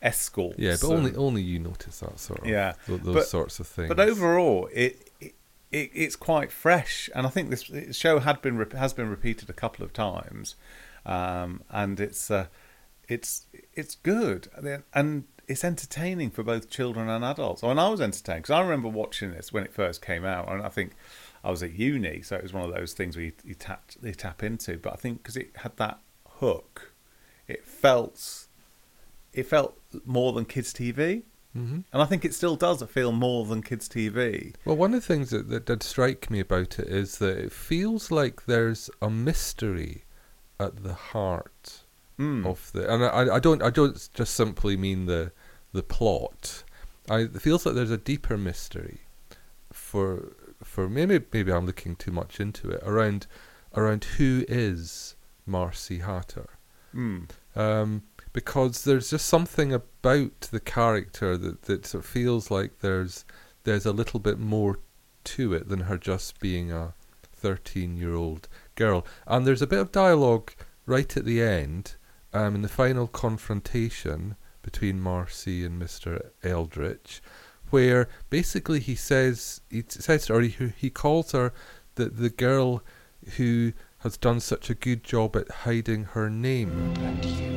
escort. 0.00 0.56
Yeah, 0.58 0.76
but 0.80 0.90
only 0.90 1.16
only 1.16 1.42
you 1.42 1.58
notice 1.58 1.98
that 2.00 2.18
sort 2.20 2.40
of 2.40 2.46
Yeah, 2.46 2.74
those 2.86 3.00
but- 3.00 3.26
sorts 3.26 3.58
of 3.58 3.66
things. 3.66 3.88
But 3.88 3.98
overall, 3.98 4.68
it, 4.72 5.10
it, 5.20 5.34
it 5.74 5.90
it's 5.92 6.16
quite 6.16 6.52
fresh, 6.52 7.10
and 7.14 7.26
I 7.26 7.30
think 7.30 7.50
this 7.50 7.96
show 7.96 8.20
had 8.20 8.40
been 8.40 8.64
has 8.72 8.92
been 8.92 9.08
repeated 9.08 9.50
a 9.50 9.52
couple 9.52 9.84
of 9.84 9.92
times, 9.92 10.54
um, 11.04 11.62
and 11.68 11.98
it's 11.98 12.30
uh, 12.30 12.46
it's 13.08 13.46
it's 13.74 13.96
good 13.96 14.48
and 14.94 15.24
it's 15.46 15.64
entertaining 15.64 16.30
for 16.30 16.42
both 16.42 16.70
children 16.70 17.08
and 17.08 17.24
adults. 17.24 17.62
Mean, 17.62 17.78
I 17.78 17.88
was 17.88 18.00
entertained 18.00 18.44
because 18.44 18.54
I 18.54 18.62
remember 18.62 18.88
watching 18.88 19.32
this 19.32 19.52
when 19.52 19.64
it 19.64 19.74
first 19.74 20.00
came 20.00 20.24
out, 20.24 20.50
and 20.50 20.62
I 20.62 20.68
think 20.68 20.92
I 21.42 21.50
was 21.50 21.62
at 21.62 21.72
uni, 21.72 22.22
so 22.22 22.36
it 22.36 22.42
was 22.42 22.52
one 22.52 22.64
of 22.64 22.74
those 22.74 22.92
things 22.94 23.16
where 23.16 23.26
you, 23.26 23.32
you 23.44 23.54
tap 23.54 23.90
you 24.00 24.14
tap 24.14 24.42
into. 24.42 24.78
But 24.78 24.92
I 24.92 24.96
think 24.96 25.22
because 25.22 25.36
it 25.36 25.50
had 25.56 25.76
that 25.78 25.98
hook, 26.38 26.92
it 27.48 27.66
felt 27.66 28.46
it 29.32 29.46
felt 29.46 29.76
more 30.06 30.32
than 30.32 30.44
kids 30.44 30.72
TV. 30.72 31.24
Hmm 31.54 31.80
And 31.92 32.02
I 32.02 32.04
think 32.04 32.24
it 32.24 32.34
still 32.34 32.56
does 32.56 32.82
feel 32.82 33.12
more 33.12 33.46
than 33.46 33.62
kids' 33.62 33.88
TV. 33.88 34.54
Well, 34.64 34.76
one 34.76 34.92
of 34.92 35.00
the 35.00 35.06
things 35.06 35.30
that, 35.30 35.48
that 35.48 35.64
did 35.66 35.82
strike 35.82 36.28
me 36.30 36.40
about 36.40 36.78
it 36.78 36.88
is 36.88 37.18
that 37.18 37.38
it 37.38 37.52
feels 37.52 38.10
like 38.10 38.44
there's 38.46 38.90
a 39.00 39.08
mystery 39.08 40.04
at 40.60 40.82
the 40.82 40.94
heart 40.94 41.80
Mm. 42.18 42.46
of 42.46 42.70
the, 42.72 42.88
and 42.92 43.04
I, 43.04 43.34
I 43.34 43.38
don't, 43.40 43.60
I 43.60 43.70
don't 43.70 44.08
just 44.14 44.34
simply 44.34 44.76
mean 44.76 45.06
the 45.06 45.32
the 45.72 45.82
plot. 45.82 46.62
I 47.10 47.22
it 47.22 47.42
feels 47.42 47.66
like 47.66 47.74
there's 47.74 47.90
a 47.90 47.98
deeper 47.98 48.38
mystery 48.38 49.00
for 49.72 50.32
for 50.62 50.88
maybe 50.88 51.18
maybe 51.32 51.50
I'm 51.52 51.66
looking 51.66 51.96
too 51.96 52.12
much 52.12 52.38
into 52.38 52.70
it 52.70 52.80
around 52.84 53.26
around 53.74 54.04
who 54.16 54.44
is 54.48 55.16
Marcy 55.44 55.98
Hatter. 55.98 56.50
Mm. 56.94 57.28
Um, 57.56 58.02
because 58.34 58.84
there's 58.84 59.10
just 59.10 59.26
something 59.26 59.72
about 59.72 60.40
the 60.50 60.60
character 60.60 61.38
that, 61.38 61.62
that 61.62 61.86
sort 61.86 62.04
of 62.04 62.10
feels 62.10 62.50
like 62.50 62.80
there's 62.80 63.24
there's 63.62 63.86
a 63.86 63.92
little 63.92 64.20
bit 64.20 64.38
more 64.38 64.80
to 65.22 65.54
it 65.54 65.68
than 65.68 65.80
her 65.80 65.96
just 65.96 66.38
being 66.38 66.70
a 66.70 66.92
13 67.32 67.96
year 67.96 68.14
old 68.14 68.46
girl. 68.74 69.06
And 69.26 69.46
there's 69.46 69.62
a 69.62 69.66
bit 69.66 69.78
of 69.78 69.92
dialogue 69.92 70.52
right 70.84 71.16
at 71.16 71.24
the 71.24 71.40
end, 71.40 71.94
um, 72.34 72.56
in 72.56 72.62
the 72.62 72.68
final 72.68 73.06
confrontation 73.06 74.36
between 74.62 75.00
Marcy 75.00 75.64
and 75.64 75.80
Mr. 75.80 76.30
Eldritch, 76.42 77.22
where 77.70 78.08
basically 78.28 78.80
he 78.80 78.96
says 78.96 79.60
he 79.70 79.84
says 79.88 80.28
or 80.28 80.40
he, 80.40 80.72
he 80.76 80.90
calls 80.90 81.32
her 81.32 81.52
the 81.94 82.06
the 82.06 82.30
girl 82.30 82.82
who 83.36 83.72
has 84.04 84.16
done 84.18 84.38
such 84.38 84.68
a 84.70 84.74
good 84.74 85.02
job 85.02 85.34
at 85.34 85.50
hiding 85.50 86.04
her 86.04 86.30
name. 86.30 86.70
And 86.98 87.24
you, 87.24 87.54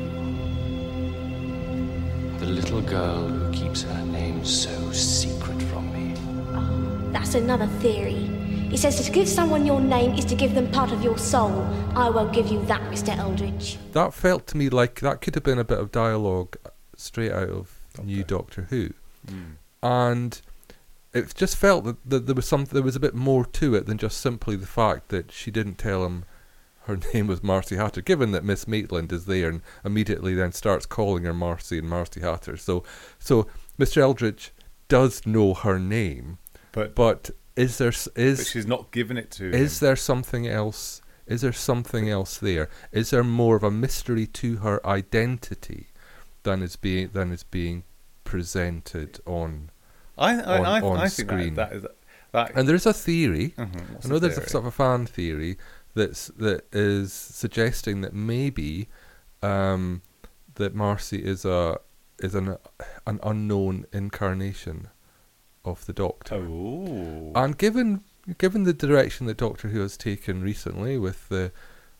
the 2.40 2.46
little 2.46 2.82
girl 2.82 3.28
who 3.28 3.52
keeps 3.54 3.82
her 3.84 4.06
name 4.06 4.44
so 4.46 4.92
secret 4.92 5.62
from 5.64 5.92
me. 5.94 6.14
Oh, 6.54 7.10
that's 7.12 7.36
another 7.36 7.68
theory. 7.80 8.32
He 8.70 8.78
says 8.78 9.04
to 9.06 9.12
give 9.12 9.28
someone 9.28 9.66
your 9.66 9.82
name 9.82 10.14
is 10.14 10.26
to 10.26 10.36
give 10.36 10.54
them 10.56 10.70
part 10.72 10.92
of 10.92 11.04
your 11.04 11.18
soul. 11.18 11.64
I 11.96 12.10
won't 12.10 12.34
give 12.34 12.48
you 12.48 12.64
that, 12.66 12.82
Mr. 12.92 13.18
Eldritch. 13.18 13.78
That 13.92 14.14
felt 14.14 14.48
to 14.48 14.58
me 14.58 14.70
like 14.70 15.00
that 15.02 15.22
could 15.22 15.36
have 15.36 15.44
been 15.44 15.60
a 15.60 15.64
bit 15.64 15.80
of 15.80 15.92
dialogue 15.92 16.56
straight 16.96 17.32
out 17.32 17.50
of 17.50 17.80
New 18.04 18.24
Doctor 18.24 18.68
Who, 18.70 18.92
Mm. 19.28 19.56
and 19.84 20.42
it 21.14 21.34
just 21.36 21.58
felt 21.58 21.84
that, 21.84 21.98
that 22.10 22.26
there 22.28 22.36
was 22.36 22.48
some 22.48 22.66
there 22.66 22.84
was 22.84 22.96
a 22.96 23.00
bit 23.00 23.16
more 23.16 23.46
to 23.46 23.76
it 23.76 23.88
than 23.88 23.98
just 23.98 24.22
simply 24.22 24.56
the 24.56 24.68
fact 24.68 25.10
that 25.10 25.32
she 25.32 25.52
didn't 25.52 25.78
tell 25.78 26.06
him 26.06 26.24
her 26.88 26.98
name 27.14 27.28
was 27.28 27.44
Marcy 27.44 27.76
Hatter. 27.76 28.02
Given 28.02 28.32
that 28.32 28.44
Miss 28.44 28.68
Maitland 28.68 29.12
is 29.12 29.26
there 29.26 29.50
and 29.50 29.62
immediately 29.86 30.34
then 30.34 30.52
starts 30.52 30.86
calling 30.86 31.24
her 31.24 31.34
Marcy 31.34 31.78
and 31.80 31.88
Marcy 31.90 32.22
Hatter, 32.22 32.58
so 32.58 32.84
so 33.20 33.48
Mr. 33.80 33.98
Eldritch 33.98 34.52
does 34.88 35.26
know 35.26 35.54
her 35.54 35.78
name, 35.80 36.38
But, 36.72 36.96
but 36.96 37.30
is 37.56 37.78
there 37.78 37.94
is 38.16 38.38
but 38.40 38.48
she's 38.48 38.66
not 38.68 38.92
given 38.92 39.18
it 39.18 39.30
to 39.32 39.50
is 39.52 39.82
him. 39.82 39.86
there 39.88 39.96
something 39.96 40.48
else? 40.48 41.02
Is 41.26 41.42
there 41.42 41.52
something 41.54 42.10
else 42.10 42.38
there? 42.38 42.70
Is 42.94 43.10
there 43.10 43.24
more 43.24 43.58
of 43.58 43.64
a 43.64 43.72
mystery 43.72 44.26
to 44.28 44.58
her 44.58 44.86
identity 44.88 45.88
than 46.44 46.62
is 46.64 46.76
being 46.78 47.10
than 47.12 47.32
is 47.34 47.44
being 47.44 47.84
presented 48.24 49.20
on? 49.26 49.70
I, 50.18 50.34
I, 50.42 50.58
on- 50.60 50.66
I, 50.66 50.82
on 50.82 50.98
I 50.98 51.10
think 51.10 51.30
screen. 51.30 51.54
that, 51.56 51.70
that 51.70 51.76
is 51.76 51.86
that. 52.32 52.52
And 52.56 52.68
there's 52.68 52.86
a 52.86 52.94
theory. 52.94 53.54
Mhm, 53.58 53.90
what's 53.92 54.06
I 54.06 54.08
the 54.08 54.14
know 54.14 54.20
there's 54.20 54.38
a 54.38 54.48
sort 54.50 54.64
of 54.64 54.68
a 54.68 54.72
fan 54.72 55.06
theory 55.06 55.58
that's 55.98 56.28
that 56.28 56.66
is 56.72 57.12
suggesting 57.12 58.02
that 58.02 58.14
maybe 58.14 58.88
um, 59.42 60.02
that 60.56 60.74
Marcy 60.74 61.24
is 61.24 61.44
a 61.44 61.80
is 62.20 62.36
an 62.36 62.58
an 63.06 63.20
unknown 63.24 63.86
incarnation 63.92 64.88
of 65.66 65.86
the 65.86 65.94
Doctor. 65.94 66.36
Oh. 66.36 67.32
And 67.36 67.58
given 67.58 68.04
given 68.38 68.64
the 68.64 68.74
direction 68.74 69.28
that 69.28 69.38
Doctor 69.38 69.70
Who 69.70 69.82
has 69.82 69.98
taken 69.98 70.42
recently 70.42 70.98
with 70.98 71.30
the 71.30 71.52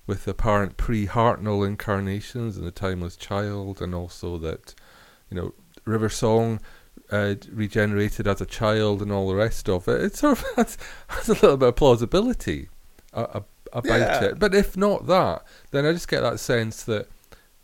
with 0.06 0.24
the 0.24 0.32
apparent 0.32 0.78
pre-Hartnell 0.78 1.68
incarnations 1.68 2.56
and 2.56 2.66
the 2.66 2.72
Timeless 2.72 3.18
Child, 3.18 3.82
and 3.82 3.94
also 3.94 4.38
that 4.38 4.74
you 5.30 5.36
know 5.36 5.54
River 5.84 6.10
Song 6.10 6.62
uh, 7.12 7.36
regenerated 7.52 8.28
as 8.28 8.42
a 8.42 8.46
child 8.46 9.02
and 9.02 9.12
all 9.12 9.28
the 9.28 9.36
rest 9.36 9.70
of 9.70 9.88
it, 9.88 10.02
it 10.02 10.16
sort 10.16 10.40
of 10.40 10.46
has, 10.56 10.78
has 11.08 11.30
a 11.30 11.34
little 11.34 11.58
bit 11.58 11.70
of 11.70 11.76
plausibility 11.76 12.70
uh, 13.14 13.28
uh, 13.34 13.42
about 13.74 14.00
Yeah. 14.00 14.24
it. 14.26 14.40
But 14.40 14.54
if 14.56 14.76
not 14.78 15.08
that, 15.08 15.44
then 15.72 15.86
I 15.86 15.92
just 15.94 16.08
get 16.08 16.22
that 16.22 16.40
sense 16.40 16.84
that 16.84 17.08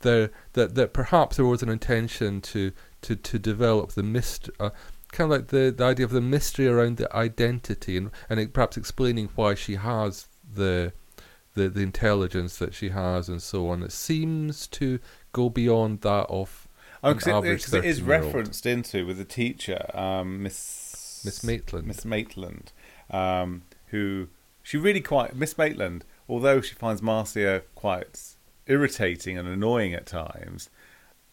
there 0.01 0.31
that 0.53 0.75
that 0.75 0.93
perhaps 0.93 1.37
there 1.37 1.45
was 1.45 1.63
an 1.63 1.69
intention 1.69 2.41
to 2.41 2.71
to 3.03 3.15
to 3.15 3.39
develop 3.39 3.91
the 3.93 4.03
mist. 4.03 4.49
Uh, 4.59 4.69
Kind 5.11 5.31
of 5.31 5.37
like 5.39 5.47
the, 5.49 5.71
the 5.77 5.83
idea 5.83 6.07
of 6.07 6.11
the 6.11 6.21
mystery 6.21 6.67
around 6.67 6.97
the 6.97 7.15
identity 7.15 7.97
and 7.97 8.09
and 8.31 8.39
it, 8.39 8.51
perhaps 8.51 8.77
explaining 8.77 9.29
why 9.35 9.53
she 9.53 9.75
has 9.75 10.27
the 10.55 10.91
the 11.53 11.69
the 11.69 11.81
intelligence 11.81 12.57
that 12.57 12.73
she 12.73 12.89
has 12.89 13.29
and 13.29 13.39
so 13.39 13.69
on. 13.69 13.83
It 13.83 13.91
seems 13.91 14.65
to 14.69 14.97
go 15.31 15.51
beyond 15.51 16.01
that 16.01 16.25
of 16.29 16.67
Oh, 17.03 17.11
an 17.11 17.17
because 17.17 17.27
it, 17.45 17.63
'cause 17.63 17.73
it 17.75 17.85
is 17.85 17.99
13-year-old. 17.99 18.25
referenced 18.25 18.65
into 18.65 19.05
with 19.05 19.17
the 19.19 19.25
teacher, 19.25 19.85
um, 19.93 20.41
Miss 20.41 21.21
Miss 21.23 21.43
Maitland. 21.43 21.85
Miss 21.85 22.05
Maitland, 22.05 22.71
um, 23.11 23.61
who 23.87 24.29
she 24.63 24.77
really 24.77 25.01
quite 25.01 25.35
Miss 25.35 25.57
Maitland. 25.57 26.05
Although 26.27 26.61
she 26.61 26.73
finds 26.73 27.01
Marcia 27.01 27.63
quite 27.75 28.35
irritating 28.65 29.37
and 29.37 29.47
annoying 29.47 29.93
at 29.93 30.05
times, 30.05 30.69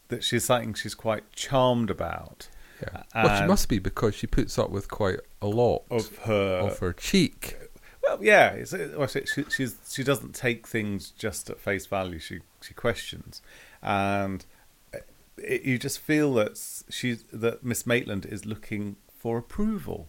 that 0.08 0.24
she's 0.24 0.44
something 0.44 0.74
she's 0.74 0.94
quite 0.96 1.32
charmed 1.32 1.88
about 1.90 2.48
Yeah. 2.82 3.02
well, 3.14 3.40
she 3.40 3.46
must 3.46 3.68
be 3.68 3.78
because 3.78 4.14
she 4.14 4.26
puts 4.26 4.58
up 4.58 4.70
with 4.70 4.88
quite 4.88 5.20
a 5.40 5.46
lot 5.46 5.84
of 5.90 6.16
her. 6.24 6.58
of 6.58 6.78
her 6.80 6.92
cheek. 6.92 7.56
Well, 8.02 8.18
yeah, 8.22 8.50
it's, 8.50 8.72
it, 8.72 8.98
well, 8.98 9.06
she, 9.06 9.22
she, 9.32 9.44
she's 9.48 9.76
she 9.88 10.02
doesn't 10.02 10.34
take 10.34 10.66
things 10.66 11.10
just 11.10 11.48
at 11.50 11.60
face 11.60 11.86
value. 11.86 12.18
She 12.18 12.40
she 12.60 12.74
questions, 12.74 13.42
and 13.82 14.44
uh, 14.92 14.98
it, 15.36 15.62
you 15.62 15.78
just 15.78 15.98
feel 15.98 16.32
that 16.34 16.58
she's 16.88 17.22
that 17.32 17.62
Miss 17.62 17.86
Maitland 17.86 18.26
is 18.26 18.44
looking 18.46 18.96
for 19.16 19.38
approval. 19.38 20.08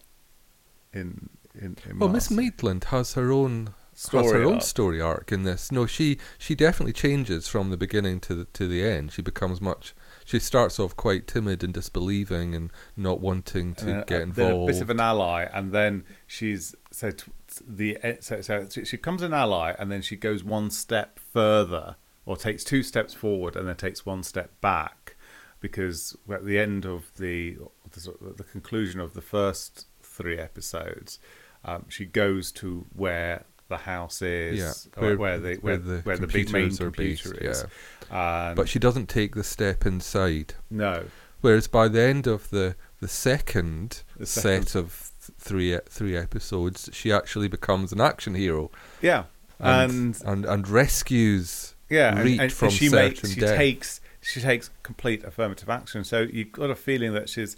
In 0.94 1.28
in, 1.54 1.76
in 1.88 1.98
Well, 1.98 2.08
Miss 2.08 2.30
Maitland 2.30 2.84
has 2.84 3.14
her 3.14 3.30
own 3.32 3.74
has 3.92 4.00
Story 4.02 4.26
her 4.40 4.42
own 4.44 4.54
arc. 4.54 4.62
story 4.62 5.00
arc 5.00 5.32
in 5.32 5.42
this. 5.42 5.70
No, 5.70 5.86
she 5.86 6.18
she 6.38 6.54
definitely 6.54 6.94
changes 6.94 7.46
from 7.46 7.70
the 7.70 7.76
beginning 7.76 8.20
to 8.20 8.34
the 8.34 8.44
to 8.46 8.66
the 8.66 8.82
end. 8.84 9.12
She 9.12 9.20
becomes 9.22 9.60
much. 9.60 9.94
She 10.24 10.38
starts 10.38 10.80
off 10.80 10.96
quite 10.96 11.26
timid 11.26 11.62
and 11.62 11.74
disbelieving 11.74 12.54
and 12.54 12.70
not 12.96 13.20
wanting 13.20 13.74
to 13.76 13.84
And, 13.90 13.96
uh, 14.00 14.04
get 14.04 14.08
then 14.08 14.22
involved. 14.52 14.70
a 14.70 14.72
bit 14.72 14.82
of 14.82 14.88
an 14.90 15.00
ally, 15.00 15.44
and 15.52 15.72
then 15.72 16.04
she's 16.26 16.74
so 16.90 17.10
t- 17.10 17.30
the 17.66 17.98
eh, 18.02 18.16
so, 18.20 18.40
so 18.40 18.66
she 18.70 18.84
she 18.86 18.96
becomes 18.96 19.20
an 19.22 19.34
ally, 19.34 19.74
and 19.78 19.92
then 19.92 20.00
she 20.00 20.16
goes 20.16 20.42
one 20.42 20.70
step 20.70 21.18
further, 21.18 21.96
or 22.24 22.36
takes 22.38 22.64
two 22.64 22.82
steps 22.82 23.12
forward, 23.12 23.56
and 23.56 23.68
then 23.68 23.76
takes 23.76 24.06
one 24.06 24.22
step 24.22 24.58
back, 24.62 25.16
because 25.60 26.16
at 26.30 26.46
the 26.46 26.58
end 26.58 26.86
of 26.86 27.10
the 27.18 27.58
the, 27.90 28.00
of- 28.00 28.36
the 28.38 28.44
conclusion 28.44 29.00
of 29.00 29.12
the 29.12 29.20
first 29.22 29.86
three 30.02 30.38
episodes, 30.38 31.18
um, 31.64 31.86
she 31.88 32.04
goes 32.04 32.52
to 32.52 32.86
where 32.94 33.44
the 33.68 33.76
house 33.78 34.20
is, 34.22 34.58
Yeah, 34.58 35.00
where, 35.00 35.16
where- 35.16 35.18
where 35.18 35.38
the 35.38 35.54
where, 35.56 35.56
where 35.60 35.76
the 35.78 36.00
where 36.02 36.16
the 36.18 36.26
big 36.26 36.50
main 36.52 36.74
computers 36.76 36.80
are 36.80 36.90
based, 36.90 37.22
computer 37.22 37.50
is. 37.50 37.64
And 38.10 38.56
but 38.56 38.68
she 38.68 38.78
doesn't 38.78 39.08
take 39.08 39.34
the 39.34 39.44
step 39.44 39.86
inside. 39.86 40.54
no, 40.70 41.04
Whereas 41.40 41.66
by 41.66 41.88
the 41.88 42.02
end 42.02 42.26
of 42.26 42.50
the 42.50 42.76
the 43.00 43.08
second, 43.08 44.02
The 44.16 44.26
second. 44.26 44.66
set 44.68 44.74
of 44.78 44.92
three 45.38 45.78
three 45.88 46.16
episodes, 46.16 46.90
she 46.92 47.10
actually 47.12 47.48
becomes 47.48 47.92
an 47.92 48.00
action 48.00 48.34
hero 48.34 48.70
yeah, 49.00 49.24
and 49.58 49.90
and 49.92 50.22
and, 50.26 50.44
and 50.44 50.68
rescues 50.68 51.74
yeah, 51.88 52.14
and, 52.14 52.24
Reet 52.24 52.40
and, 52.40 52.52
from 52.52 52.70
she 52.70 52.88
certain 52.88 53.08
makes 53.08 53.30
she 53.32 53.40
death. 53.40 53.56
takes 53.56 54.00
she 54.22 54.40
takes 54.40 54.70
complete 54.82 55.24
affirmative 55.24 55.68
action. 55.68 56.04
So 56.04 56.22
you've 56.32 56.52
got 56.52 56.70
a 56.70 56.74
feeling 56.76 57.12
that 57.14 57.28
she's 57.28 57.56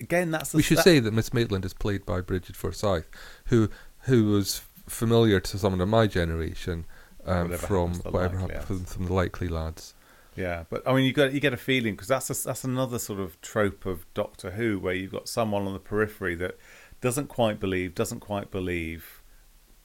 again. 0.00 0.30
That's 0.32 0.50
the, 0.52 0.56
We 0.56 0.62
should 0.62 0.78
that- 0.78 0.84
say 0.84 0.98
that 0.98 1.12
Miss 1.12 1.32
Maitland 1.32 1.64
is 1.64 1.74
played 1.74 2.04
by 2.04 2.20
Brigit 2.22 2.56
Forsyth, 2.56 3.06
who 3.46 3.68
who 4.00 4.24
was 4.32 4.62
familiar 4.88 5.40
to 5.40 5.58
someone 5.58 5.80
of 5.80 5.88
my 5.88 6.06
generation 6.06 6.86
um, 7.26 7.50
Whatever 7.50 7.56
from 7.66 7.78
happens 7.88 7.96
to 7.98 8.02
the 8.04 8.10
whatever 8.10 8.38
Likely 8.40 8.54
happened 8.54 8.88
from, 8.88 9.06
the 9.06 9.12
Likely 9.12 9.48
Lads. 9.48 9.94
Yeah, 10.36 10.64
but 10.70 10.86
I 10.86 10.92
mean, 10.94 11.04
you 11.04 11.12
got 11.12 11.32
you 11.32 11.40
get 11.40 11.52
a 11.52 11.56
feeling 11.58 11.94
because 11.94 12.08
that's 12.08 12.28
a, 12.30 12.44
that's 12.46 12.64
another 12.64 12.98
sort 12.98 13.20
of 13.20 13.40
trope 13.40 13.84
of 13.86 14.06
Doctor 14.14 14.52
Who 14.52 14.78
where 14.78 14.94
you've 14.94 15.12
got 15.12 15.28
someone 15.28 15.66
on 15.66 15.72
the 15.72 15.78
periphery 15.78 16.34
that 16.36 16.56
doesn't 17.00 17.28
quite 17.28 17.58
believe, 17.60 17.94
doesn't 17.94 18.20
quite 18.20 18.50
believe, 18.50 19.22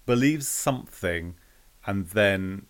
believes 0.06 0.48
something, 0.48 1.36
and 1.86 2.08
then 2.08 2.66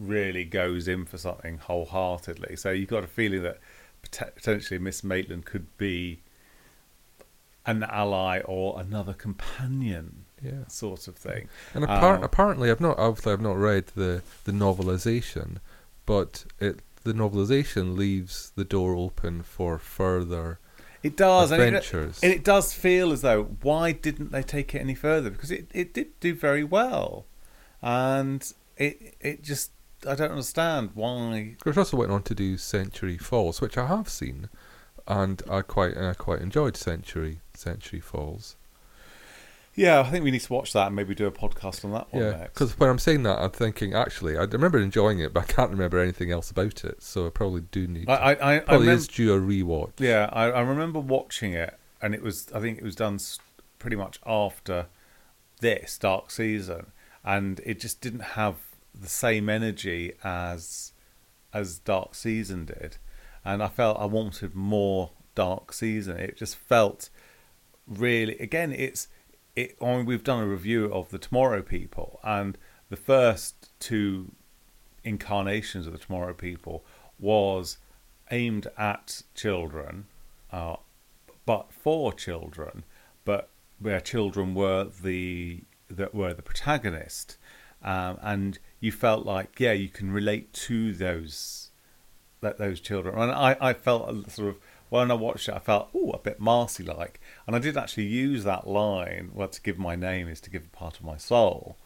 really 0.00 0.44
goes 0.44 0.88
in 0.88 1.04
for 1.04 1.18
something 1.18 1.58
wholeheartedly. 1.58 2.56
So 2.56 2.70
you've 2.70 2.88
got 2.88 3.04
a 3.04 3.08
feeling 3.08 3.42
that 3.42 3.58
potentially 4.02 4.78
Miss 4.78 5.04
Maitland 5.04 5.44
could 5.44 5.66
be 5.76 6.20
an 7.66 7.82
ally 7.84 8.40
or 8.44 8.80
another 8.80 9.12
companion, 9.12 10.24
Yeah. 10.42 10.66
sort 10.68 11.06
of 11.06 11.16
thing. 11.16 11.48
And 11.74 11.84
appar- 11.84 12.20
Uh, 12.20 12.24
apparently, 12.24 12.70
I've 12.70 12.80
not 12.80 12.98
obviously 12.98 13.32
I've 13.32 13.40
not 13.42 13.56
read 13.58 13.88
the 13.94 14.22
the 14.44 14.52
novelization, 14.52 15.58
but 16.06 16.46
it 16.58 16.80
the 17.04 17.12
novelization 17.12 17.96
leaves 17.96 18.52
the 18.56 18.64
door 18.64 18.94
open 18.94 19.42
for 19.42 19.78
further 19.78 20.58
It 21.02 21.16
does, 21.16 21.50
and 21.50 21.62
it, 21.62 21.66
adventures. 21.66 22.20
and 22.22 22.32
it 22.32 22.44
does 22.44 22.72
feel 22.72 23.12
as 23.12 23.20
though 23.22 23.44
why 23.62 23.92
didn't 23.92 24.32
they 24.32 24.42
take 24.42 24.74
it 24.74 24.78
any 24.80 24.94
further? 24.94 25.30
Because 25.30 25.50
it, 25.50 25.70
it 25.74 25.92
did 25.94 26.18
do 26.20 26.34
very 26.34 26.64
well, 26.64 27.26
and 27.82 28.52
it 28.78 29.14
it 29.20 29.42
just 29.42 29.70
I 30.06 30.14
don't 30.14 30.30
understand 30.30 30.90
why. 30.94 31.56
Chris 31.60 31.76
Russell 31.76 31.98
went 31.98 32.12
on 32.12 32.22
to 32.24 32.34
do 32.34 32.56
Century 32.56 33.18
Falls, 33.18 33.60
which 33.60 33.76
I 33.76 33.86
have 33.86 34.08
seen, 34.08 34.48
and 35.06 35.42
I 35.50 35.62
quite 35.62 35.94
and 35.94 36.06
I 36.06 36.14
quite 36.14 36.40
enjoyed 36.40 36.76
Century 36.76 37.40
Century 37.54 38.00
Falls. 38.00 38.56
Yeah, 39.74 40.00
I 40.00 40.10
think 40.10 40.24
we 40.24 40.30
need 40.30 40.40
to 40.40 40.52
watch 40.52 40.72
that 40.72 40.88
and 40.88 40.96
maybe 40.96 41.14
do 41.14 41.26
a 41.26 41.30
podcast 41.30 41.84
on 41.84 41.92
that 41.92 42.12
one 42.12 42.22
Yeah, 42.22 42.44
because 42.44 42.78
when 42.78 42.90
I'm 42.90 42.98
saying 42.98 43.22
that, 43.22 43.38
I'm 43.38 43.50
thinking 43.50 43.94
actually 43.94 44.36
I 44.36 44.42
remember 44.42 44.78
enjoying 44.78 45.20
it, 45.20 45.32
but 45.32 45.44
I 45.44 45.52
can't 45.52 45.70
remember 45.70 45.98
anything 45.98 46.32
else 46.32 46.50
about 46.50 46.84
it. 46.84 47.02
So 47.02 47.26
I 47.26 47.30
probably 47.30 47.62
do 47.70 47.86
need. 47.86 48.08
I, 48.08 48.34
to, 48.34 48.44
I, 48.44 48.52
I, 48.52 48.56
I 48.56 48.60
probably 48.60 48.86
remem- 48.88 48.94
is 48.94 49.08
due 49.08 49.32
a 49.32 49.40
rewatch. 49.40 49.92
Yeah, 49.98 50.28
I, 50.32 50.50
I 50.50 50.60
remember 50.60 50.98
watching 50.98 51.52
it, 51.52 51.78
and 52.02 52.14
it 52.14 52.22
was 52.22 52.50
I 52.54 52.60
think 52.60 52.78
it 52.78 52.84
was 52.84 52.96
done 52.96 53.18
pretty 53.78 53.96
much 53.96 54.18
after 54.26 54.86
this 55.60 55.98
Dark 55.98 56.30
Season, 56.30 56.86
and 57.24 57.60
it 57.64 57.78
just 57.80 58.00
didn't 58.00 58.20
have 58.20 58.56
the 59.00 59.08
same 59.08 59.48
energy 59.48 60.12
as 60.22 60.92
as 61.52 61.78
Dark 61.78 62.14
Season 62.14 62.64
did, 62.64 62.98
and 63.44 63.62
I 63.62 63.68
felt 63.68 63.98
I 63.98 64.04
wanted 64.04 64.54
more 64.54 65.10
Dark 65.34 65.72
Season. 65.72 66.16
It 66.16 66.36
just 66.36 66.56
felt 66.56 67.10
really 67.86 68.38
again 68.38 68.72
it's 68.72 69.08
it 69.56 69.76
I 69.80 69.96
mean, 69.96 70.06
we've 70.06 70.24
done 70.24 70.42
a 70.42 70.46
review 70.46 70.92
of 70.92 71.10
the 71.10 71.18
Tomorrow 71.18 71.62
People 71.62 72.20
and 72.22 72.56
the 72.88 72.96
first 72.96 73.70
two 73.80 74.32
incarnations 75.02 75.86
of 75.86 75.92
the 75.92 75.98
Tomorrow 75.98 76.34
People 76.34 76.84
was 77.18 77.78
aimed 78.30 78.68
at 78.78 79.22
children 79.34 80.06
uh, 80.52 80.76
but 81.46 81.72
for 81.72 82.12
children 82.12 82.84
but 83.24 83.48
where 83.78 84.00
children 84.00 84.54
were 84.54 84.84
the 85.02 85.64
that 85.88 86.14
were 86.14 86.32
the 86.32 86.42
protagonist 86.42 87.36
um, 87.82 88.18
and 88.22 88.58
you 88.80 88.90
felt 88.90 89.26
like 89.26 89.60
yeah 89.60 89.72
you 89.72 89.88
can 89.88 90.10
relate 90.10 90.52
to 90.52 90.92
those 90.92 91.70
that 92.40 92.58
those 92.58 92.80
children. 92.80 93.18
And 93.18 93.30
I, 93.30 93.56
I 93.60 93.72
felt 93.72 94.08
a 94.08 94.30
sort 94.30 94.48
of 94.48 94.56
when 94.88 95.10
I 95.10 95.14
watched 95.14 95.48
it, 95.48 95.54
I 95.54 95.58
felt 95.60 95.88
oh 95.94 96.10
a 96.10 96.18
bit 96.18 96.40
Marcy 96.40 96.82
like, 96.82 97.20
and 97.46 97.54
I 97.54 97.58
did 97.58 97.76
actually 97.76 98.06
use 98.06 98.44
that 98.44 98.66
line. 98.66 99.30
Well, 99.32 99.48
to 99.48 99.62
give 99.62 99.78
my 99.78 99.94
name 99.96 100.28
is 100.28 100.40
to 100.42 100.50
give 100.50 100.64
a 100.64 100.76
part 100.76 100.98
of 100.98 101.04
my 101.04 101.16
soul. 101.16 101.76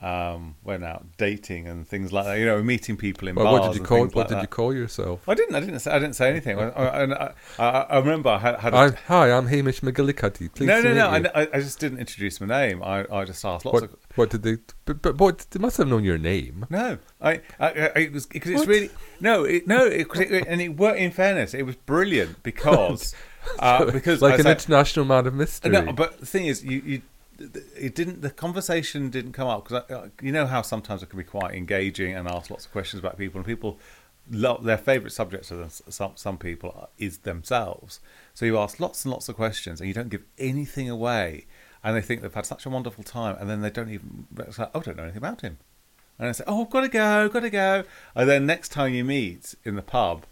Um, 0.00 0.54
when 0.62 0.84
out 0.84 1.06
dating 1.16 1.66
and 1.66 1.84
things 1.84 2.12
like 2.12 2.24
that, 2.26 2.38
you 2.38 2.46
know, 2.46 2.62
meeting 2.62 2.96
people 2.96 3.26
in 3.26 3.34
Well, 3.34 3.46
bars. 3.46 3.60
what 3.60 3.72
did 3.72 3.80
you 3.80 3.84
call? 3.84 3.98
What 4.02 4.14
like 4.14 4.28
did 4.28 4.36
that. 4.36 4.42
you 4.42 4.46
call 4.46 4.72
yourself? 4.72 5.28
I 5.28 5.34
didn't. 5.34 5.56
I 5.56 5.58
didn't 5.58 5.80
say. 5.80 5.90
I 5.90 5.98
didn't 5.98 6.14
say 6.14 6.30
anything. 6.30 6.56
I, 6.56 6.68
I, 6.68 7.02
and 7.02 7.14
I, 7.14 7.32
I, 7.58 7.98
remember 7.98 8.30
I 8.30 8.38
had. 8.38 8.60
had 8.60 8.74
a, 8.74 8.96
hi, 9.08 9.32
I'm 9.32 9.48
Hamish 9.48 9.80
McGillicuddy. 9.80 10.54
Please 10.54 10.68
no, 10.68 10.80
no, 10.82 10.94
no. 10.94 11.30
I, 11.34 11.48
I 11.52 11.58
just 11.58 11.80
didn't 11.80 11.98
introduce 11.98 12.40
my 12.40 12.46
name. 12.46 12.80
I, 12.80 13.06
I 13.10 13.24
just 13.24 13.44
asked 13.44 13.64
lots 13.64 13.74
What, 13.74 13.82
of. 13.82 13.96
What 14.18 14.30
did 14.30 14.42
they? 14.42 14.58
But, 14.84 15.02
but 15.02 15.18
what? 15.18 15.46
They 15.50 15.58
must 15.58 15.76
have 15.78 15.88
known 15.88 16.04
your 16.04 16.18
name. 16.18 16.66
No, 16.70 16.98
I, 17.20 17.40
I, 17.58 17.68
I 17.68 17.98
it 17.98 18.12
was 18.12 18.26
because 18.26 18.50
it's 18.50 18.60
What? 18.60 18.68
really 18.68 18.90
no, 19.20 19.44
it, 19.44 19.66
no, 19.66 19.86
it, 19.86 20.08
'cause 20.08 20.22
it, 20.22 20.46
and 20.46 20.60
it 20.60 20.76
worked. 20.76 20.98
In 20.98 21.10
fairness, 21.10 21.54
it 21.54 21.62
was 21.64 21.76
brilliant 21.76 22.42
because 22.42 23.14
uh, 23.58 23.90
because 23.90 24.20
like 24.20 24.38
an 24.40 24.46
international 24.46 25.04
man 25.04 25.26
of 25.26 25.34
mystery. 25.34 25.70
No, 25.72 25.92
but 25.92 26.20
the 26.20 26.26
thing 26.26 26.46
is, 26.46 26.64
you, 26.64 26.82
you 26.84 27.02
it 27.76 27.94
didn't. 27.94 28.20
The 28.22 28.30
conversation 28.30 29.10
didn't 29.10 29.32
come 29.32 29.48
up 29.48 29.68
because 29.68 30.10
you 30.20 30.32
know 30.32 30.46
how 30.46 30.62
sometimes 30.62 31.02
it 31.02 31.08
can 31.10 31.18
be 31.18 31.24
quite 31.24 31.54
engaging 31.54 32.14
and 32.14 32.28
ask 32.28 32.50
lots 32.50 32.66
of 32.66 32.72
questions 32.72 33.00
about 33.00 33.16
people, 33.16 33.38
and 33.38 33.46
people 33.46 33.78
love 34.30 34.64
their 34.64 34.76
favourite 34.76 35.12
subjects 35.12 35.50
of 35.50 35.58
them, 35.58 35.70
some 35.70 36.12
some 36.16 36.38
people 36.38 36.90
is 36.98 37.18
themselves. 37.18 38.00
So 38.34 38.44
you 38.44 38.58
ask 38.58 38.78
lots 38.80 39.04
and 39.04 39.12
lots 39.12 39.28
of 39.28 39.36
questions, 39.36 39.80
and 39.80 39.88
you 39.88 39.94
don't 39.94 40.08
give 40.08 40.24
anything 40.36 40.90
away, 40.90 41.46
and 41.82 41.96
they 41.96 42.00
think 42.00 42.22
they've 42.22 42.32
had 42.32 42.46
such 42.46 42.66
a 42.66 42.70
wonderful 42.70 43.04
time, 43.04 43.36
and 43.38 43.48
then 43.48 43.60
they 43.60 43.70
don't 43.70 43.90
even. 43.90 44.26
It's 44.38 44.58
like, 44.58 44.70
oh, 44.74 44.80
I 44.80 44.82
don't 44.82 44.96
know 44.96 45.04
anything 45.04 45.18
about 45.18 45.40
him, 45.42 45.58
and 46.18 46.28
I 46.28 46.32
say, 46.32 46.44
oh, 46.46 46.62
I've 46.64 46.70
got 46.70 46.80
to 46.82 46.88
go, 46.88 47.28
got 47.28 47.40
to 47.40 47.50
go, 47.50 47.84
and 48.14 48.28
then 48.28 48.46
next 48.46 48.70
time 48.70 48.92
you 48.94 49.04
meet 49.04 49.54
in 49.64 49.76
the 49.76 49.82
pub, 49.82 50.24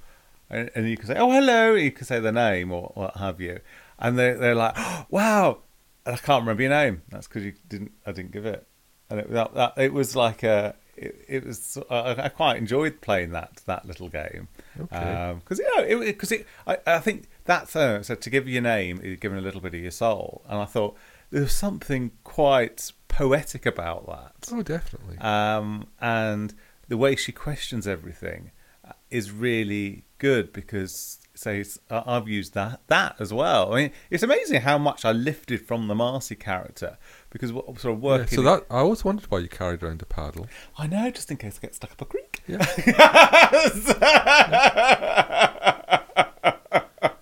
and, 0.51 0.71
and 0.75 0.89
you 0.89 0.97
can 0.97 1.07
say, 1.07 1.17
"Oh, 1.17 1.31
hello." 1.31 1.75
You 1.75 1.91
can 1.91 2.07
say 2.07 2.21
their 2.21 2.33
name 2.33 2.73
or 2.73 2.93
what 2.95 3.17
have 3.17 3.41
you, 3.41 3.61
and 3.99 4.19
they 4.19 4.33
they're 4.33 4.55
like, 4.55 4.75
oh, 4.77 5.07
"Wow," 5.11 5.59
and 6.05 6.15
I 6.15 6.19
can't 6.19 6.43
remember 6.43 6.63
your 6.63 6.71
name. 6.71 7.03
That's 7.09 7.27
because 7.27 7.45
you 7.45 7.55
didn't. 7.69 7.93
I 8.07 8.13
didn't 8.13 8.33
give 8.33 8.47
it, 8.47 8.67
and 9.11 9.21
it 9.21 9.31
that, 9.31 9.55
that 9.55 9.75
it 9.77 9.93
was 9.93 10.15
like 10.17 10.43
a. 10.43 10.75
It, 10.97 11.25
it 11.29 11.45
was. 11.45 11.77
I, 11.91 12.25
I 12.25 12.29
quite 12.31 12.57
enjoyed 12.57 13.01
playing 13.01 13.33
that 13.33 13.61
that 13.67 13.87
little 13.87 14.09
game 14.09 14.49
Okay. 14.81 15.35
because 15.41 15.59
you 15.59 15.77
know 15.77 15.99
because 16.01 16.33
it, 16.33 16.47
I, 16.67 16.79
I 16.87 16.99
think 17.01 17.29
that's 17.45 17.77
uh, 17.77 18.03
so 18.03 18.15
to 18.15 18.31
give 18.31 18.49
your 18.49 18.63
name 18.63 19.01
is 19.03 19.19
giving 19.19 19.37
a 19.37 19.43
little 19.43 19.61
bit 19.61 19.75
of 19.75 19.81
your 19.81 19.91
soul, 19.91 20.43
and 20.49 20.59
I 20.59 20.65
thought 20.65 20.97
there 21.31 21.43
was 21.43 21.53
something 21.53 22.11
quite 22.25 22.93
poetic 23.09 23.65
about 23.67 24.07
that 24.07 24.49
oh, 24.53 24.63
definitely. 24.63 25.17
um, 25.19 25.87
and 26.01 26.55
the 26.89 26.97
way 26.97 27.17
she 27.17 27.33
questions 27.33 27.87
everything 27.87 28.51
uh, 28.87 28.93
is 29.11 29.31
really 29.31 30.05
good 30.19 30.53
because 30.53 31.19
say 31.35 31.61
it's- 31.61 31.79
I- 31.91 32.17
I've 32.17 32.29
used 32.29 32.55
that 32.55 32.81
that 32.87 33.17
as 33.19 33.31
well. 33.33 33.75
I 33.75 33.77
mean, 33.83 33.91
it's 34.11 34.23
amazing 34.23 34.63
how 34.63 34.79
much 34.79 35.05
I 35.05 35.13
lifted 35.13 35.67
from 35.67 35.87
the 35.89 35.95
Marcy 35.95 36.35
character 36.35 36.97
because 37.31 37.53
what 37.53 37.67
sort 37.79 37.95
of 37.95 38.03
Yeah, 38.03 38.07
working. 38.09 38.37
so 38.37 38.43
that 38.43 38.65
I 38.71 38.77
always 38.79 39.05
wondered 39.05 39.31
why 39.31 39.41
you 39.41 39.49
carried 39.49 39.83
around 39.83 40.01
a 40.01 40.07
paddle. 40.07 40.47
I 40.79 40.87
know, 40.87 41.11
just 41.11 41.31
in 41.31 41.37
case 41.37 41.59
I 41.59 41.67
get 41.67 41.75
stuck 41.75 41.93
up 41.93 42.01
a 42.01 42.05
creek. 42.07 42.41
Yeah. 42.47 42.65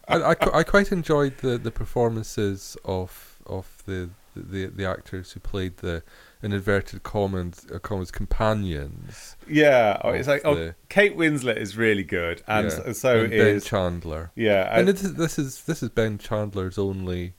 I, 0.06 0.16
I, 0.32 0.36
I 0.58 0.62
quite 0.62 0.92
enjoyed 0.92 1.38
the, 1.38 1.58
the 1.58 1.70
performances 1.70 2.76
of 2.84 3.33
of 3.46 3.82
the, 3.86 4.10
the 4.36 4.66
the 4.66 4.84
actors 4.84 5.32
who 5.32 5.40
played 5.40 5.78
the 5.78 6.02
in 6.42 6.52
inverted 6.52 7.02
commas, 7.02 7.66
uh, 7.72 7.78
companions. 7.78 9.36
Yeah, 9.48 9.98
oh, 10.04 10.10
it's 10.10 10.28
like 10.28 10.42
oh, 10.44 10.54
the- 10.54 10.74
Kate 10.88 11.16
Winslet 11.16 11.56
is 11.56 11.76
really 11.76 12.04
good, 12.04 12.42
and 12.46 12.70
Yeah, 12.70 12.92
so, 12.92 13.20
and 13.20 13.30
Ben 13.30 13.46
is 13.56 13.64
Chandler. 13.64 14.30
yeah, 14.34 14.68
And 14.70 14.80
and 14.80 14.88
this 14.88 15.04
is, 15.04 15.14
this 15.14 15.38
is 15.38 15.62
this 15.64 15.82
is 15.82 15.88
Ben 15.90 16.18
Chandler's 16.18 16.78
only 16.78 17.34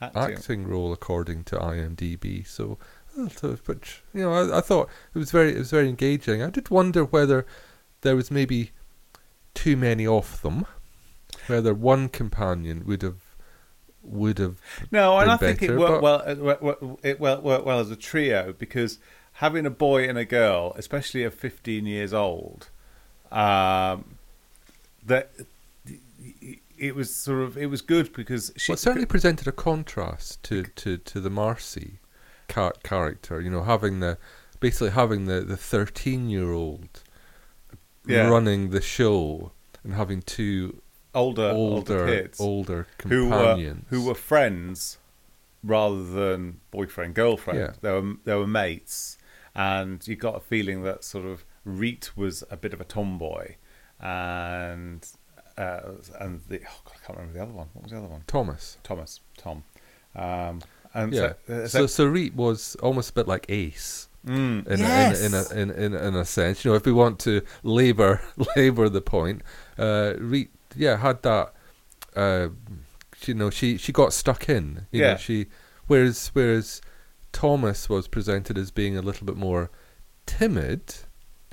acting. 0.00 0.22
acting 0.22 0.66
role 0.66 0.92
according 0.92 1.44
to 1.44 1.56
IMDb. 1.56 2.46
So, 2.46 2.78
so- 3.36 3.58
but 3.64 3.78
you 4.12 4.22
know, 4.22 4.32
I, 4.32 4.58
I 4.58 4.60
thought 4.60 4.88
it 5.14 5.18
was 5.18 5.30
very 5.30 5.54
it 5.54 5.58
was 5.58 5.70
very 5.70 5.88
engaging. 5.88 6.42
I 6.42 6.50
did 6.50 6.70
wonder 6.70 7.04
whether 7.04 7.46
there 8.02 8.16
was 8.16 8.30
maybe 8.30 8.70
too 9.54 9.76
many 9.76 10.06
of 10.06 10.42
them, 10.42 10.66
whether 11.46 11.72
one 11.74 12.08
companion 12.08 12.84
would 12.86 13.02
have 13.02 13.20
would 14.10 14.38
have 14.38 14.56
No, 14.90 15.18
and 15.18 15.30
I 15.30 15.36
think 15.36 15.62
it 15.62 15.76
worked 15.76 16.00
but- 16.00 16.02
well. 16.02 16.20
It 16.20 16.38
worked- 16.38 17.04
it 17.04 17.20
worked, 17.20 17.42
worked 17.42 17.64
well 17.64 17.80
as 17.80 17.90
a 17.90 17.96
trio 17.96 18.52
because 18.58 18.98
having 19.34 19.64
a 19.66 19.70
boy 19.70 20.08
and 20.08 20.18
a 20.18 20.24
girl, 20.24 20.74
especially 20.76 21.22
of 21.24 21.32
fifteen 21.34 21.86
years 21.86 22.12
old, 22.12 22.68
um, 23.32 24.16
that 25.06 25.30
it 26.78 26.94
was 26.94 27.14
sort 27.14 27.42
of 27.42 27.56
it 27.56 27.66
was 27.66 27.82
good 27.82 28.12
because 28.12 28.52
she 28.56 28.72
well, 28.72 28.76
certainly 28.76 29.06
presented 29.06 29.46
a 29.46 29.52
contrast 29.52 30.42
to, 30.44 30.62
to, 30.64 30.96
to 30.96 31.20
the 31.20 31.30
Marcy 31.30 31.98
car- 32.48 32.74
character. 32.82 33.40
You 33.40 33.50
know, 33.50 33.62
having 33.62 34.00
the 34.00 34.18
basically 34.60 34.90
having 34.90 35.26
the 35.26 35.40
the 35.42 35.56
thirteen 35.56 36.28
year 36.28 36.52
old 36.52 37.02
Yeah. 38.06 38.28
running 38.28 38.70
the 38.70 38.80
show 38.80 39.52
and 39.84 39.94
having 39.94 40.22
two 40.22 40.82
older 41.14 41.50
older 41.50 41.54
older 41.54 42.06
kids 42.06 42.40
older 42.40 42.86
who 43.08 43.26
were 43.28 43.36
companions 43.38 43.84
who 43.90 44.04
were 44.04 44.14
friends 44.14 44.98
rather 45.62 46.02
than 46.04 46.60
boyfriend 46.70 47.14
girlfriend. 47.14 47.58
Yeah. 47.60 47.72
They 47.80 47.92
were 47.92 48.14
they 48.24 48.34
were 48.34 48.46
mates, 48.46 49.18
and 49.54 50.06
you 50.08 50.16
got 50.16 50.36
a 50.36 50.40
feeling 50.40 50.82
that 50.84 51.04
sort 51.04 51.26
of 51.26 51.44
Reet 51.64 52.16
was 52.16 52.42
a 52.50 52.56
bit 52.56 52.72
of 52.72 52.80
a 52.80 52.84
tomboy, 52.84 53.56
and 54.00 55.06
uh, 55.58 55.80
and 56.18 56.40
the 56.48 56.60
oh 56.60 56.80
God, 56.84 56.94
I 57.02 57.06
can't 57.06 57.18
remember 57.18 57.38
the 57.38 57.42
other 57.44 57.52
one. 57.52 57.68
What 57.74 57.82
was 57.82 57.92
the 57.92 57.98
other 57.98 58.06
one? 58.08 58.24
Thomas. 58.26 58.78
Thomas, 58.82 59.20
Tom. 59.36 59.64
Um, 60.14 60.60
and 60.94 61.12
Yeah. 61.12 61.34
so, 61.46 61.54
uh, 61.54 61.68
So 61.68 61.86
so 61.86 62.06
Reet 62.06 62.34
was 62.34 62.76
almost 62.82 63.10
a 63.10 63.12
bit 63.12 63.28
like 63.28 63.46
Ace. 63.50 64.08
mm, 64.26 64.66
in, 64.66 64.78
yes! 64.80 65.20
a, 65.22 65.26
in, 65.26 65.34
in, 65.34 65.70
a, 65.70 65.74
in, 65.74 65.94
in, 65.94 66.06
in 66.08 66.14
a 66.14 66.24
sense. 66.24 66.64
You 66.64 66.70
know, 66.70 66.76
if 66.76 66.86
we 66.86 66.92
want 66.92 67.18
to 67.20 67.42
labour 67.62 68.22
labour 68.56 68.88
the 68.88 69.00
point, 69.02 69.42
uh, 69.78 70.14
Reet, 70.18 70.50
yeah, 70.76 70.96
had 70.96 71.22
that. 71.22 71.52
Uh, 72.16 72.48
you 73.26 73.34
know, 73.34 73.50
she 73.50 73.76
she 73.76 73.92
got 73.92 74.12
stuck 74.12 74.48
in. 74.48 74.86
You 74.90 75.00
Yeah. 75.02 75.10
know, 75.12 75.16
she 75.18 75.46
whereas 75.86 76.30
whereas 76.32 76.80
Thomas 77.32 77.88
was 77.88 78.08
presented 78.08 78.56
as 78.58 78.70
being 78.70 78.96
a 78.96 79.02
little 79.02 79.26
bit 79.26 79.36
more 79.36 79.70
timid. 80.26 80.94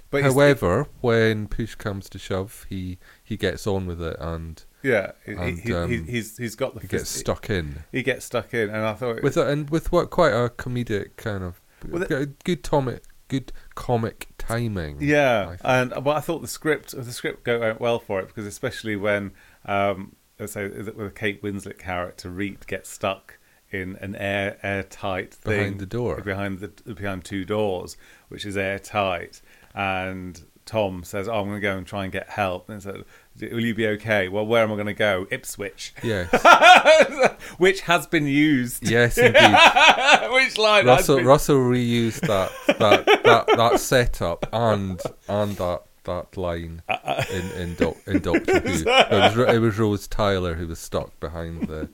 but 0.10 0.24
However, 0.24 0.88
when 1.02 1.48
push 1.48 1.76
comes 1.76 2.10
to 2.10 2.18
shove, 2.20 2.66
he 2.70 2.98
he 3.24 3.38
gets 3.38 3.68
on 3.68 3.86
with 3.88 4.02
it 4.02 4.18
and 4.20 4.64
yeah, 4.84 5.12
he, 5.26 5.32
and, 5.34 5.60
he, 5.60 5.62
he, 5.62 5.74
um, 5.74 5.90
he's 6.06 6.38
he's 6.38 6.56
got 6.56 6.74
the 6.76 6.80
he 6.82 6.88
gets 6.88 7.10
stuck 7.10 7.50
in 7.50 7.84
He 7.92 8.04
gets 8.04 8.26
stuck 8.26 8.54
in, 8.54 8.70
and 8.70 8.86
I 8.86 8.94
thought 8.94 9.22
with 9.22 9.36
a, 9.38 9.48
and 9.48 9.70
with 9.70 9.92
what 9.92 10.10
quite 10.10 10.32
a 10.34 10.50
comedic 10.50 11.18
kind 11.18 11.44
of 11.44 11.60
Well, 11.88 12.04
it- 12.04 12.44
good 12.44 12.64
comic 12.64 13.04
good 13.28 13.52
comic 13.76 14.30
timing. 14.48 14.98
Yeah, 15.00 15.58
and 15.64 15.92
but 15.92 16.16
I 16.16 16.20
thought 16.20 16.42
the 16.42 16.48
script 16.48 16.92
the 16.92 17.12
script 17.12 17.44
go 17.44 17.60
went 17.60 17.80
well 17.80 18.00
for 18.00 18.20
it 18.20 18.28
because 18.28 18.46
especially 18.46 18.96
when 18.96 19.32
um, 19.66 20.16
let's 20.40 20.54
say 20.54 20.68
with 20.68 21.00
a 21.00 21.12
Kate 21.12 21.42
Winslet 21.42 21.78
character, 21.78 22.30
Reet 22.30 22.66
gets 22.68 22.90
stuck 22.90 23.40
in 23.70 23.98
an 23.98 24.16
air 24.16 24.58
airtight 24.64 25.34
thing 25.34 25.58
Behind 25.60 25.80
the 25.80 25.86
door. 25.86 26.22
behind 26.22 26.60
the 26.60 26.94
behind 26.94 27.26
two 27.26 27.46
doors, 27.46 27.98
which 28.30 28.46
is 28.46 28.56
airtight, 28.58 29.42
and 29.74 30.44
Tom 30.66 31.04
says, 31.04 31.28
"Oh, 31.28 31.36
I'm 31.36 31.48
going 31.48 31.58
to 31.58 31.62
go 31.62 31.78
and 31.78 31.88
try 31.88 32.04
and 32.04 32.12
get 32.12 32.30
help." 32.30 32.70
And 32.70 32.82
said, 32.82 33.04
"Will 33.42 33.64
you 33.66 33.76
be 33.76 33.88
okay?" 33.88 34.28
Well, 34.28 34.46
where 34.46 34.64
am 34.64 34.72
I 34.72 34.76
going 34.76 34.88
to 34.88 34.94
go? 34.94 35.28
Ipswich, 35.32 35.94
Yes, 36.04 36.30
which 37.58 37.82
has 37.82 38.08
been 38.08 38.28
used. 38.28 38.88
yes, 38.90 39.18
indeed. 39.18 39.58
which 40.32 40.58
line? 40.58 40.86
Russell 40.86 41.18
been- 41.18 41.26
Russell 41.26 41.58
reused 41.58 42.22
that 42.28 42.52
that 42.80 43.06
that, 43.24 43.48
that 43.58 43.80
setup 43.80 44.46
and 44.54 45.02
and 45.28 45.56
that 45.58 45.82
that 46.04 46.38
line 46.38 46.82
Uh, 47.08 47.24
in 47.32 47.52
in, 47.62 47.76
doc, 47.76 47.96
in 48.06 48.20
Doctor 48.20 48.60
Who. 48.60 48.70
It 48.70 48.86
was, 48.86 49.38
it 49.38 49.60
was 49.60 49.78
Rose 49.80 50.08
Tyler 50.08 50.56
who 50.56 50.68
was 50.68 50.80
stuck 50.80 51.18
behind 51.22 51.68
the 51.68 51.90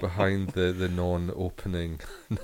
behind 0.00 0.50
the, 0.50 0.72
the 0.72 0.88
non-opening 0.88 2.00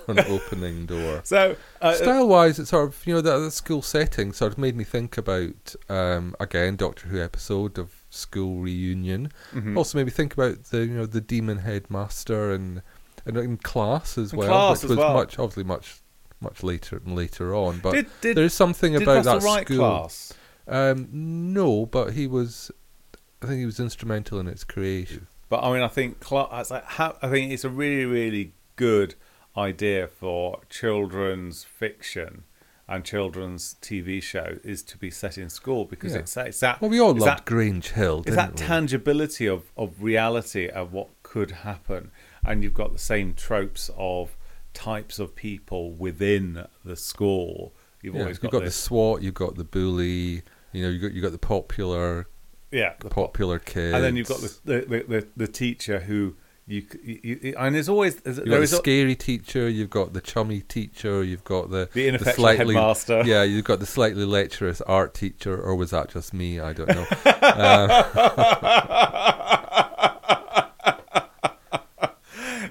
non-opening 0.08 0.86
door. 0.86 1.20
So, 1.24 1.56
uh, 1.80 1.94
Style 1.94 2.26
wise, 2.28 2.58
it's 2.58 2.70
sort 2.70 2.88
of 2.88 3.06
you 3.06 3.14
know 3.14 3.20
that, 3.20 3.38
that 3.38 3.50
school 3.52 3.82
setting 3.82 4.32
sort 4.32 4.52
of 4.52 4.58
made 4.58 4.76
me 4.76 4.84
think 4.84 5.16
about 5.18 5.74
um, 5.88 6.34
again 6.40 6.76
Doctor 6.76 7.08
Who 7.08 7.20
episode 7.22 7.78
of 7.78 7.99
school 8.10 8.60
reunion. 8.60 9.30
mhm. 9.52 9.76
Also 9.76 9.96
made 9.96 10.04
me 10.04 10.10
think 10.10 10.34
about 10.34 10.64
the 10.64 10.78
you 10.80 10.94
know 10.94 11.06
the 11.06 11.20
demon 11.20 11.58
headmaster 11.58 12.52
and 12.52 12.82
and 13.24 13.36
in 13.36 13.56
class 13.56 14.18
as 14.18 14.34
well, 14.34 14.48
Class 14.48 14.78
which 14.78 14.84
as 14.84 14.90
was 14.90 14.98
well. 14.98 15.14
much 15.14 15.38
obviously 15.38 15.64
much 15.64 16.00
much 16.40 16.62
later 16.62 16.96
and 17.04 17.14
later 17.14 17.54
on. 17.54 17.78
But 17.80 17.92
did 17.92 18.06
did, 18.20 18.36
there's 18.36 18.54
something 18.54 18.92
did 18.94 19.02
about 19.02 19.24
that 19.24 19.42
write 19.42 19.66
school. 19.66 19.78
class? 19.78 20.32
Um, 20.66 21.08
no, 21.12 21.86
but 21.86 22.12
he 22.12 22.26
was. 22.26 22.70
I 23.42 23.46
think 23.46 23.58
he 23.60 23.66
was 23.66 23.80
instrumental 23.80 24.38
in 24.38 24.46
its 24.48 24.64
creation. 24.64 25.26
But 25.48 25.64
I 25.64 25.72
mean, 25.72 25.82
I 25.82 25.88
think 25.88 26.20
Cla- 26.20 26.48
I 26.50 26.62
like, 26.70 26.84
how, 26.84 27.16
I 27.22 27.28
think 27.28 27.52
it's 27.52 27.64
a 27.64 27.70
really, 27.70 28.04
really 28.04 28.52
good 28.76 29.14
idea 29.56 30.06
for 30.06 30.60
children's 30.68 31.64
fiction 31.64 32.44
and 32.90 33.04
children's 33.04 33.76
TV 33.80 34.20
show 34.22 34.58
is 34.64 34.82
to 34.82 34.98
be 34.98 35.10
set 35.10 35.38
in 35.38 35.48
school 35.48 35.84
because 35.84 36.12
Yeah. 36.12 36.18
it's, 36.18 36.34
that- 36.34 36.46
it's 36.48 36.60
that 36.60 36.80
Well, 36.80 36.90
we 36.90 37.00
all 37.00 37.14
that, 37.14 37.44
Grange 37.46 37.90
Hill, 37.92 38.24
it's 38.26 38.34
that 38.36 38.50
we? 38.50 38.56
tangibility 38.56 39.46
of, 39.46 39.70
of 39.76 40.02
reality 40.02 40.68
of 40.68 40.92
what 40.92 41.08
could 41.22 41.52
happen, 41.52 42.10
and 42.44 42.64
you've 42.64 42.74
got 42.74 42.92
the 42.92 42.98
same 42.98 43.32
tropes 43.34 43.90
of 43.96 44.36
types 44.74 45.18
of 45.20 45.34
people 45.36 45.92
within 45.92 46.66
the 46.84 46.96
school. 46.96 47.72
You've 48.02 48.14
yeah, 48.16 48.22
always 48.22 48.36
you've 48.42 48.50
got, 48.50 48.58
got 48.58 48.64
the 48.64 48.70
SWAT, 48.72 49.22
you've 49.22 49.34
got 49.34 49.54
the 49.54 49.64
bully. 49.64 50.42
You 50.72 50.82
know, 50.82 50.88
you 50.88 50.98
got 50.98 51.12
you 51.12 51.22
got 51.22 51.32
the 51.32 51.38
popular 51.38 52.28
yeah, 52.72 52.94
the 53.00 53.08
popular 53.10 53.58
kid, 53.58 53.94
and 53.94 54.02
then 54.02 54.16
you've 54.16 54.28
got 54.28 54.40
the, 54.40 54.58
the, 54.64 55.04
the, 55.08 55.26
the 55.36 55.48
teacher 55.48 56.00
who 56.00 56.34
you, 56.70 56.86
you, 57.02 57.38
you 57.42 57.54
and 57.58 57.74
there's 57.74 57.88
always 57.88 58.14
there's, 58.16 58.36
You've 58.38 58.46
there 58.46 58.60
got 58.60 58.68
the 58.68 58.76
a- 58.76 58.78
scary 58.78 59.16
teacher, 59.16 59.68
you've 59.68 59.90
got 59.90 60.12
the 60.12 60.20
chummy 60.20 60.60
teacher, 60.60 61.24
you've 61.24 61.42
got 61.42 61.70
the 61.70 61.88
the 61.92 62.06
ineffectual 62.08 62.34
slightly 62.34 62.74
headmaster. 62.74 63.22
yeah, 63.26 63.42
you've 63.42 63.64
got 63.64 63.80
the 63.80 63.86
slightly 63.86 64.24
lecherous 64.24 64.80
art 64.82 65.12
teacher, 65.12 65.60
or 65.60 65.74
was 65.74 65.90
that 65.90 66.10
just 66.10 66.32
me? 66.32 66.60
I 66.60 66.72
don't 66.72 66.88
know. 66.88 67.06
Um, 67.42 67.90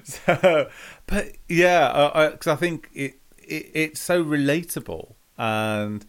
so, 0.04 0.70
but 1.06 1.32
yeah, 1.48 2.30
because 2.32 2.46
I 2.46 2.56
think 2.56 2.88
it, 2.94 3.14
it 3.36 3.70
it's 3.74 4.00
so 4.00 4.24
relatable, 4.24 5.14
and 5.36 6.06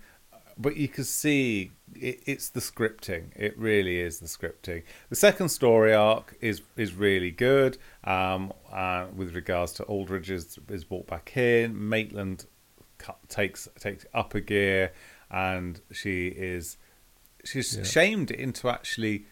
but 0.58 0.78
you 0.78 0.88
can 0.88 1.04
see 1.04 1.72
it, 1.96 2.22
it's 2.26 2.50
the 2.50 2.60
scripting. 2.60 3.26
It 3.36 3.58
really 3.58 4.00
is 4.00 4.20
the 4.20 4.28
scripting. 4.28 4.84
The 5.10 5.16
second 5.16 5.50
story 5.50 5.94
arc 5.94 6.36
is 6.42 6.62
is 6.78 6.94
really 6.94 7.32
good. 7.32 7.78
Um, 8.04 8.54
uh, 8.72 9.06
with 9.16 9.36
regards 9.36 9.74
to 9.74 9.84
Aldridge 9.84 10.30
is 10.32 10.58
is 10.70 10.84
brought 10.84 11.08
back 11.08 11.36
in. 11.38 11.90
Maitland 11.90 12.46
cut, 12.98 13.18
takes 13.30 13.68
takes 13.80 14.06
up 14.14 14.34
a 14.36 14.42
gear, 14.42 14.94
and 15.30 15.82
she 15.92 16.28
is 16.28 16.78
she's 17.44 17.76
Yeah. 17.78 17.84
shamed 17.84 18.32
into 18.32 18.70
actually 18.70 19.26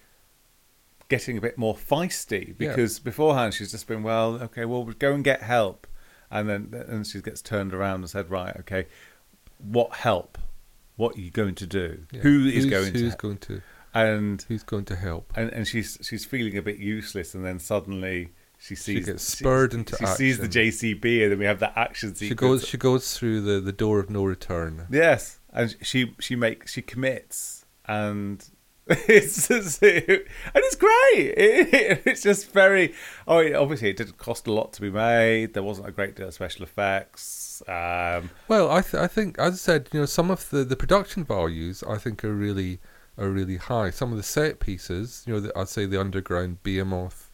getting 1.09 1.37
a 1.37 1.41
bit 1.41 1.57
more 1.57 1.75
feisty 1.75 2.49
Yeah. 2.59 2.69
because 2.69 2.99
beforehand 2.99 3.53
she's 3.55 3.71
just 3.71 3.87
been 3.87 4.03
well 4.03 4.35
okay 4.43 4.65
well 4.65 4.83
we'll 4.83 4.93
go 4.93 5.13
and 5.13 5.23
get 5.23 5.41
help 5.41 5.87
and 6.29 6.47
then 6.47 6.85
and 6.87 7.05
she 7.07 7.19
gets 7.21 7.41
turned 7.41 7.73
around 7.73 8.01
and 8.01 8.09
said 8.11 8.29
right 8.29 8.55
okay 8.57 8.85
what 9.57 9.93
help 9.95 10.37
what 10.99 11.15
are 11.15 11.21
you 11.21 11.31
going 11.31 11.55
to 11.55 11.65
do 11.65 12.03
yeah. 12.12 12.19
who 12.19 12.45
is 12.45 12.65
who's, 12.65 12.65
going 12.65 12.93
who's 12.93 13.15
to 13.15 13.17
going 13.17 13.38
to 13.38 13.62
and, 13.93 14.41
who's 14.49 14.63
going 14.63 14.83
to 14.85 14.95
help? 14.97 15.31
and 15.35 15.49
and 15.51 15.65
she's 15.65 15.97
she's 16.01 16.25
feeling 16.25 16.57
a 16.57 16.62
bit 16.62 16.77
useless 16.77 17.33
and 17.33 17.45
then 17.45 17.57
suddenly 17.57 18.31
she 18.59 18.75
sees 18.75 19.05
gets 19.05 19.23
spurred 19.23 19.73
into 19.73 19.95
she 19.95 20.05
sees 20.05 20.38
the. 20.38 20.49
JCB 20.49 21.23
and 21.23 21.31
then 21.31 21.39
we 21.39 21.45
have 21.45 21.62
that 21.62 21.71
action 21.77 22.13
sequence 22.13 22.29
She 22.29 22.35
goes 22.35 22.67
she 22.67 22.77
goes 22.77 23.17
through 23.17 23.41
the, 23.41 23.62
the 23.62 23.71
door 23.71 23.99
of 23.99 24.09
no 24.09 24.25
return. 24.25 24.88
Yes, 24.91 25.39
and 25.53 25.73
she 25.81 26.13
she 26.19 26.35
makes 26.35 26.73
she 26.73 26.81
commits, 26.81 27.65
and 27.85 28.45
it's 29.08 29.47
just, 29.47 29.84
and 29.84 30.23
it's 30.56 30.75
great. 30.75 31.34
It, 31.38 32.02
it's 32.06 32.21
just 32.23 32.52
very. 32.52 32.93
Oh, 33.28 33.39
it- 33.39 33.54
obviously, 33.56 33.89
it 33.89 33.97
didn't 33.97 34.17
cost 34.17 34.47
a 34.47 34.52
lot 34.54 34.73
to 34.73 34.82
be 34.82 34.89
made. 34.89 35.54
There 35.54 35.63
wasn't 35.63 35.88
a 35.88 35.91
great 35.91 36.15
deal 36.15 36.28
of 36.28 36.34
special 36.34 36.63
effects. 36.63 37.62
Um, 37.67 38.30
Well, 38.47 38.69
I 38.71 38.82
th- 38.82 38.95
I 38.95 39.08
think 39.08 39.38
as 39.39 39.54
I 39.54 39.58
said, 39.58 39.89
you 39.91 39.99
know, 39.99 40.06
some 40.06 40.32
of 40.32 40.49
the, 40.49 40.63
the 40.63 40.75
production 40.75 41.23
values 41.23 41.84
I 41.88 41.97
think 41.97 42.23
are 42.23 42.34
really 42.34 42.80
are 43.17 43.30
really 43.30 43.58
high. 43.58 43.89
Some 43.91 44.12
of 44.12 44.17
the 44.17 44.23
set 44.23 44.60
pieces, 44.60 45.23
you 45.28 45.34
know, 45.34 45.39
the, 45.41 45.58
I'd 45.58 45.67
say 45.69 45.86
the 45.86 45.99
underground 45.99 46.63
behemoth 46.63 47.32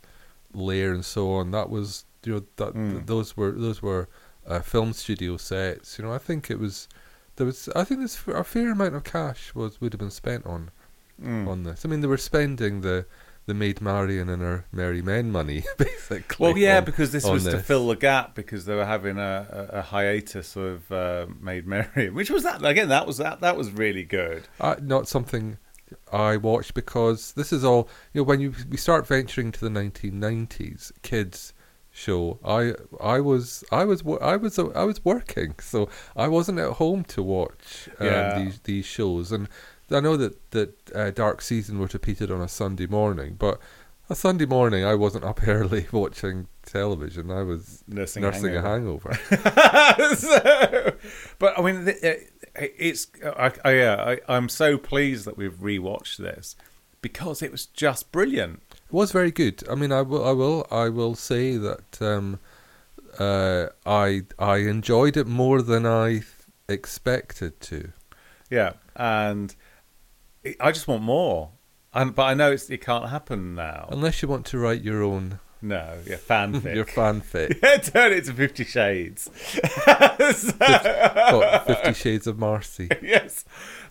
lair 0.54 0.94
and 0.94 1.06
so 1.06 1.32
on. 1.34 1.52
That 1.52 1.70
was 1.70 2.06
you 2.26 2.34
know 2.34 2.44
that 2.58 2.74
Mm. 2.74 2.91
th- 2.91 3.06
those 3.06 3.38
were 3.38 3.52
those 3.52 3.82
were 3.82 4.10
uh, 4.48 4.60
film 4.62 4.94
studio 4.94 5.38
sets. 5.38 5.98
You 5.98 6.06
know, 6.06 6.12
I 6.13 6.18
think 6.18 6.50
it 6.50 6.60
was 6.60 6.88
there 7.36 7.46
was 7.46 7.70
I 7.76 7.84
think 7.84 8.00
there's 8.02 8.20
a 8.28 8.44
fair 8.44 8.72
amount 8.72 8.96
of 8.96 9.04
cash 9.04 9.54
was 9.54 9.80
would 9.80 9.94
have 9.94 10.00
been 10.00 10.10
spent 10.12 10.46
on 10.46 10.72
mm. 11.21 11.47
on 11.47 11.63
this. 11.63 11.86
I 11.86 11.88
mean, 11.89 12.01
they 12.01 12.08
were 12.08 12.17
spending 12.17 12.82
the 12.82 13.06
the 13.47 13.54
Maid 13.54 13.80
Marian 13.80 14.28
and 14.28 14.41
her 14.41 14.65
Merry 14.71 15.04
Men 15.04 15.32
money 15.32 15.63
basically. 15.78 16.43
Well, 16.43 16.58
yeah, 16.58 16.78
on- 16.78 16.86
because 16.86 17.12
this 17.12 17.25
was 17.25 17.43
to 17.45 17.60
fill 17.60 17.88
the 17.88 17.95
gap 17.95 18.34
because 18.34 18.65
they 18.65 18.73
were 18.75 18.86
having 18.86 19.17
a, 19.19 19.69
a, 19.73 19.78
a 19.78 19.82
hiatus 19.84 20.56
of 20.56 20.91
uh, 20.91 21.28
Maid 21.39 21.67
Marian, 21.67 22.15
which 22.15 22.32
was 22.32 22.43
that 22.43 22.65
again. 22.65 22.89
That 22.89 23.06
was 23.06 23.17
that 23.17 23.41
that 23.41 23.56
was 23.56 23.71
really 23.71 24.04
good. 24.04 24.47
uh, 24.60 24.75
not 24.82 25.08
something 25.08 25.58
I 26.12 26.38
watched 26.38 26.73
because 26.73 27.34
this 27.34 27.54
is 27.54 27.63
all 27.63 27.88
you 28.13 28.21
know. 28.21 28.23
When 28.23 28.39
you 28.39 28.54
we 28.69 28.78
start 28.78 29.06
venturing 29.06 29.51
to 29.51 29.60
the 29.60 29.69
1990s, 29.69 30.91
kids 31.04 31.54
show. 31.91 32.39
I 32.43 32.73
I 32.99 33.19
was 33.19 33.63
I 33.71 33.86
was 33.86 34.04
I 34.21 34.36
was 34.36 34.60
I 34.60 34.84
was 34.84 35.04
working, 35.06 35.56
so 35.60 35.89
I 36.15 36.28
wasn't 36.28 36.60
at 36.60 36.73
home 36.73 37.04
to 37.06 37.23
watch 37.23 37.89
um, 37.99 38.06
Yeah. 38.08 38.39
these 38.39 38.60
these 38.60 38.86
shows. 38.86 39.32
And 39.32 39.47
I 39.91 40.00
know 40.00 40.17
that 40.17 40.52
that 40.52 40.91
uh, 40.95 41.12
Dark 41.12 41.41
Season 41.41 41.80
was 41.80 41.93
repeated 41.93 42.32
on 42.32 42.41
a 42.41 42.48
Sunday 42.48 42.88
morning, 42.88 43.36
but 43.38 43.60
a 44.10 44.15
Sunday 44.15 44.45
morning 44.45 44.84
I 44.86 44.95
wasn't 44.95 45.24
up 45.24 45.41
early 45.48 45.88
watching 45.91 46.48
television. 46.63 47.32
I 47.32 47.43
was 47.43 47.84
Nursing, 47.88 48.24
nursing 48.24 48.54
hangover. 48.54 49.10
a 49.10 49.41
hangover. 49.41 50.15
so, 50.15 50.93
but 51.39 51.58
I 51.58 51.62
mean, 51.62 51.93
it's 52.56 53.08
I, 53.24 53.52
I, 53.63 53.71
yeah, 53.74 53.95
I, 54.28 54.36
I'm 54.36 54.50
so 54.50 54.78
pleased 54.78 55.26
that 55.26 55.38
we've 55.38 55.54
rewatched 55.56 56.17
this 56.17 56.56
because 57.02 57.41
it 57.41 57.52
was 57.52 57.65
just 57.67 58.12
brilliant. 58.12 58.62
It 58.71 58.93
was 58.93 59.12
very 59.12 59.32
good. 59.32 59.63
I 59.69 59.76
mean, 59.76 59.91
I 59.91 60.02
will, 60.02 60.26
I 60.26 60.32
will, 60.32 60.67
I 60.71 60.89
will 60.89 61.15
say 61.15 61.58
that 61.58 62.02
um, 62.02 62.39
uh, 63.19 63.67
I 63.86 64.24
I 64.39 64.58
enjoyed 64.58 65.15
it 65.17 65.28
more 65.28 65.62
than 65.62 65.86
I 65.86 66.21
expected 66.67 67.60
to. 67.62 67.91
Yeah, 68.50 68.74
and 68.95 69.56
I 70.60 70.71
just 70.71 70.88
want 70.88 71.03
more. 71.03 71.51
And 71.93 72.13
but 72.13 72.23
I 72.23 72.34
know 72.34 72.51
it's, 72.51 72.69
it 72.69 72.81
can't 72.81 73.10
happen 73.10 73.55
now. 73.55 73.88
Unless 73.91 74.21
you 74.21 74.27
want 74.27 74.45
to 74.47 74.58
write 74.60 74.81
your 74.81 75.01
own 75.01 75.39
No, 75.62 75.97
yeah, 76.05 76.17
fanfic. 76.17 76.75
your 76.75 76.86
fanfic, 76.86 77.60
yeah, 77.63 77.77
turn 77.77 78.12
it 78.13 78.25
to 78.25 78.34
Fifty 78.34 78.63
Shades. 78.65 79.29
So- 80.34 81.63
Fifty 81.67 81.93
Shades 81.93 82.27
of 82.27 82.38
Marcy. 82.38 82.89
yes, 83.01 83.45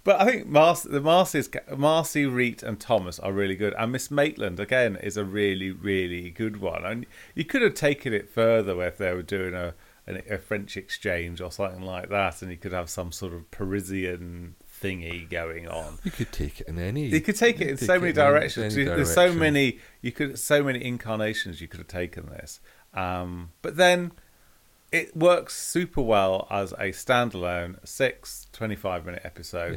but 0.05 0.21
I 0.21 0.25
think 0.27 0.47
Marcy, 0.47 0.89
the 0.91 1.01
Marcy's, 1.01 1.49
Marcy, 1.77 2.27
Reet, 2.27 2.63
and 2.63 2.79
Thomas 2.79 3.19
are 3.19 3.33
really 3.33 3.57
good, 3.57 3.75
and 3.79 3.93
Miss 3.93 4.11
Maitland 4.11 4.61
again 4.61 4.97
is 4.97 5.17
a 5.17 5.25
really, 5.25 5.71
really 5.71 6.31
good 6.31 6.59
one. 6.59 6.85
And 6.85 7.07
you 7.35 7.45
could 7.45 7.63
have 7.63 7.75
taken 7.75 8.13
it 8.13 8.29
further 8.31 8.83
if 8.85 8.99
they 8.99 9.13
were 9.13 9.23
doing 9.23 9.55
a 9.55 9.75
a 10.07 10.37
French 10.37 10.77
exchange 10.77 11.41
or 11.41 11.51
something 11.51 11.81
like 11.83 12.11
that, 12.11 12.43
and 12.43 12.51
you 12.51 12.59
could 12.59 12.73
have 12.73 12.91
some 12.91 13.11
sort 13.11 13.33
of 13.33 13.51
Parisian 13.51 14.55
thingy 14.83 15.29
going 15.29 15.69
on. 15.69 15.99
You 16.05 16.11
could 16.11 16.33
take 16.33 16.61
it 16.61 16.69
in 16.69 16.79
any. 16.79 17.07
You 17.07 17.21
could 17.21 17.37
take 17.37 17.61
it 17.61 17.69
in 17.69 17.77
take 17.77 17.87
so 17.87 17.99
many 18.01 18.11
it 18.11 18.17
in 18.19 18.21
any 18.21 18.33
directions. 18.33 18.75
There's 18.75 19.15
so 19.15 19.33
many 19.33 19.79
you 20.03 20.13
could 20.13 20.39
so 20.39 20.63
many 20.63 20.85
incarnations 20.85 21.61
you 21.61 21.69
could 21.69 21.79
have 21.81 21.89
taken 21.89 22.27
this. 22.27 22.61
Um, 22.93 23.51
but 23.63 23.77
then 23.77 24.13
it 24.93 25.17
works 25.17 25.57
super 25.61 26.03
well 26.03 26.47
as 26.51 26.73
a 26.73 26.91
standalone 26.93 27.77
six 27.87 28.47
25 28.53 29.05
minute 29.07 29.23
episode. 29.25 29.77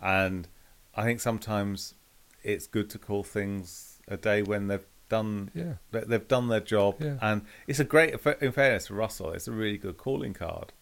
Yeah. 0.00 0.26
And 0.26 0.48
I 0.94 1.04
think 1.04 1.20
sometimes 1.20 1.94
it's 2.42 2.66
good 2.66 2.90
to 2.90 2.98
call 2.98 3.22
things 3.22 4.00
a 4.08 4.16
day 4.16 4.42
when 4.42 4.66
they've 4.68 4.84
done 5.08 5.50
Yeah. 5.54 5.74
they- 5.90 6.04
they've 6.04 6.28
done 6.28 6.48
their 6.48 6.60
job. 6.60 6.96
Yeah. 7.00 7.16
And 7.22 7.42
it's 7.66 7.80
a 7.80 7.84
great 7.84 8.14
in 8.40 8.52
fairness 8.52 8.88
for 8.88 8.94
Russell, 8.94 9.32
it's 9.32 9.48
a 9.48 9.52
really 9.52 9.78
good 9.78 9.96
calling 9.96 10.34
card. 10.34 10.72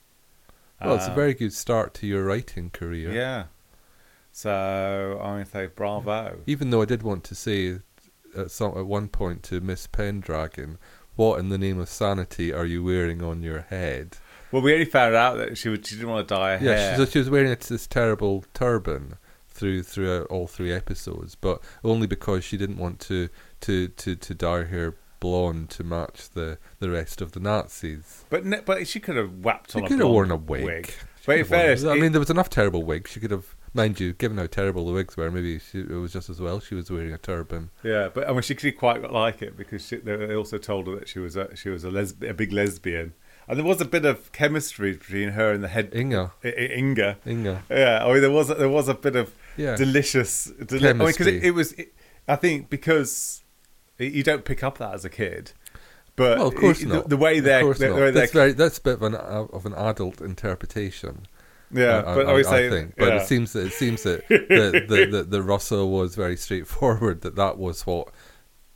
Well, 0.80 0.96
it's 0.96 1.06
a 1.06 1.10
Um, 1.10 1.14
very 1.14 1.32
good 1.34 1.52
start 1.54 1.94
to 1.94 2.06
your 2.06 2.24
writing 2.24 2.70
career. 2.70 3.12
yeah. 3.12 3.44
So 4.36 5.18
I'm 5.22 5.36
going 5.36 5.44
to 5.46 5.50
say 5.50 5.66
bravo. 5.66 6.40
Even 6.46 6.68
though 6.68 6.82
I 6.82 6.84
did 6.84 7.02
want 7.02 7.24
to 7.24 7.34
say 7.34 7.78
at 8.36 8.50
some 8.50 8.76
at 8.76 8.84
one 8.84 9.08
point 9.08 9.42
to 9.44 9.62
Miss 9.62 9.86
Pendragon, 9.86 10.76
what 11.14 11.38
in 11.40 11.48
the 11.48 11.56
name 11.56 11.80
of 11.80 11.88
sanity 11.88 12.52
are 12.52 12.66
you 12.66 12.84
wearing 12.84 13.22
on 13.22 13.42
your 13.42 13.62
head? 13.62 14.18
Well, 14.52 14.60
we 14.60 14.74
only 14.74 14.84
found 14.84 15.14
out 15.14 15.38
that 15.38 15.56
she, 15.56 15.70
would, 15.70 15.86
she 15.86 15.94
didn't 15.94 16.10
want 16.10 16.28
to 16.28 16.34
dye 16.34 16.58
her 16.58 16.64
Yeah, 16.66 16.72
hair. 16.76 16.96
she, 16.98 17.04
so 17.06 17.10
she 17.10 17.18
was 17.20 17.30
wearing 17.30 17.56
this 17.66 17.86
terrible 17.86 18.44
turban 18.52 19.14
through 19.48 19.82
throughout 19.84 20.24
uh, 20.30 20.34
all 20.34 20.46
three 20.46 20.70
episodes, 20.70 21.34
but 21.34 21.62
only 21.82 22.06
because 22.06 22.44
she 22.44 22.58
didn't 22.58 22.76
want 22.76 23.00
to 23.00 23.30
to 23.62 23.88
to, 23.88 24.16
to 24.16 24.34
dye 24.34 24.64
her 24.64 24.96
blonde 25.18 25.70
to 25.70 25.82
match 25.82 26.28
the, 26.34 26.58
the 26.78 26.90
rest 26.90 27.22
of 27.22 27.32
the 27.32 27.40
Nazis. 27.40 28.26
But 28.28 28.44
ne- 28.44 28.60
but 28.60 28.86
she 28.86 29.00
could 29.00 29.16
have 29.16 29.38
whapped 29.38 29.72
She 29.72 29.80
on. 29.80 29.86
could 29.88 29.98
have 29.98 30.10
worn 30.10 30.30
a 30.30 30.36
wig. 30.36 30.88
She 30.88 31.24
But 31.24 31.38
in 31.38 31.44
fairness, 31.46 31.84
I 31.84 31.94
mean, 31.94 32.12
there 32.12 32.20
was 32.20 32.28
enough 32.28 32.50
terrible 32.50 32.82
wigs. 32.82 33.10
She 33.10 33.18
could 33.18 33.30
have, 33.30 33.55
mind 33.76 34.00
you, 34.00 34.12
given 34.14 34.38
how 34.38 34.46
terrible 34.46 34.86
the 34.86 34.92
wigs 34.92 35.16
were, 35.16 35.30
maybe 35.30 35.58
she, 35.58 35.80
it 35.80 35.88
was 35.90 36.12
just 36.12 36.28
as 36.30 36.40
well 36.40 36.58
she 36.60 36.74
was 36.74 36.90
wearing 36.90 37.12
a 37.12 37.18
turban. 37.18 37.70
Yeah, 37.82 38.08
but 38.12 38.28
I 38.28 38.32
mean, 38.32 38.42
she 38.42 38.54
could 38.54 38.76
quite 38.76 39.10
like 39.12 39.42
it 39.42 39.56
because 39.56 39.86
she, 39.86 39.96
they 39.96 40.34
also 40.34 40.58
told 40.58 40.86
her 40.88 40.96
that 40.96 41.08
she 41.08 41.18
was 41.18 41.36
a, 41.36 41.54
she 41.56 41.68
was 41.68 41.84
a, 41.84 41.90
lesb- 41.90 42.28
a 42.28 42.34
big 42.34 42.52
lesbian, 42.52 43.12
and 43.48 43.58
there 43.58 43.64
was 43.66 43.80
a 43.80 43.84
bit 43.84 44.04
of 44.04 44.32
chemistry 44.32 44.92
between 44.94 45.30
her 45.30 45.52
and 45.52 45.62
the 45.62 45.68
head 45.68 45.92
Inga. 45.94 46.32
I- 46.42 46.48
Inga. 46.76 47.18
Inga. 47.26 47.62
Yeah, 47.70 48.04
I 48.04 48.12
mean, 48.12 48.20
there 48.22 48.30
was 48.30 48.50
a, 48.50 48.54
there 48.54 48.68
was 48.68 48.88
a 48.88 48.94
bit 48.94 49.14
of 49.14 49.32
Yeah. 49.56 49.76
delicious. 49.76 50.46
Deli- 50.66 50.88
I 50.88 50.92
mean, 50.94 51.06
because 51.06 51.26
it, 51.26 51.44
it 51.44 51.50
was, 51.52 51.72
it, 51.72 51.94
I 52.26 52.36
think, 52.36 52.70
because 52.70 53.44
you 53.98 54.22
don't 54.22 54.44
pick 54.44 54.62
up 54.64 54.78
that 54.78 54.94
as 54.94 55.04
a 55.04 55.10
kid. 55.10 55.52
But 56.16 56.38
Well, 56.38 56.48
of 56.48 56.54
course 56.54 56.80
it- 56.82 56.88
not. 56.88 57.04
The, 57.04 57.10
the 57.10 57.16
way 57.18 57.40
they're, 57.40 57.60
course 57.60 57.78
the, 57.78 57.88
the 57.88 57.92
way 57.94 58.00
they're 58.00 58.12
That's 58.12 58.32
very. 58.32 58.52
That's 58.52 58.78
a 58.78 58.80
bit 58.80 58.94
of 58.94 59.02
an 59.02 59.14
uh, 59.14 59.46
of 59.52 59.66
an 59.66 59.74
adult 59.74 60.22
interpretation. 60.22 61.26
Yeah, 61.72 61.98
I, 62.06 62.14
but 62.14 62.26
I, 62.26 62.30
I, 62.30 62.34
would 62.34 62.46
I 62.46 62.70
think. 62.70 62.94
But 62.96 63.08
yeah. 63.08 63.22
it 63.22 63.26
seems 63.26 63.52
that 63.52 63.66
it 63.66 63.72
seems 63.72 64.02
that 64.04 64.26
the, 64.28 64.84
the, 64.88 65.06
the, 65.06 65.22
the 65.24 65.42
Russell 65.54 65.90
was 65.90 66.14
very 66.14 66.36
straightforward. 66.36 67.22
That 67.22 67.36
that 67.36 67.58
was 67.58 67.86
what 67.86 68.08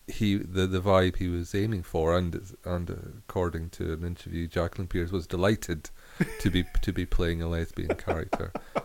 he 0.06 0.36
the, 0.36 0.66
the 0.66 0.80
vibe 0.80 1.16
he 1.16 1.28
was 1.28 1.54
aiming 1.54 1.82
for, 1.84 2.16
and 2.16 2.54
and 2.64 3.22
according 3.28 3.70
to 3.70 3.92
an 3.92 4.04
interview, 4.04 4.46
Jacqueline 4.46 4.88
Pearce 4.88 5.12
was 5.12 5.26
delighted 5.26 5.90
to 6.40 6.50
be 6.50 6.64
to 6.82 6.92
be 6.92 7.06
playing 7.06 7.42
a 7.42 7.48
lesbian 7.48 7.94
character. 7.94 8.52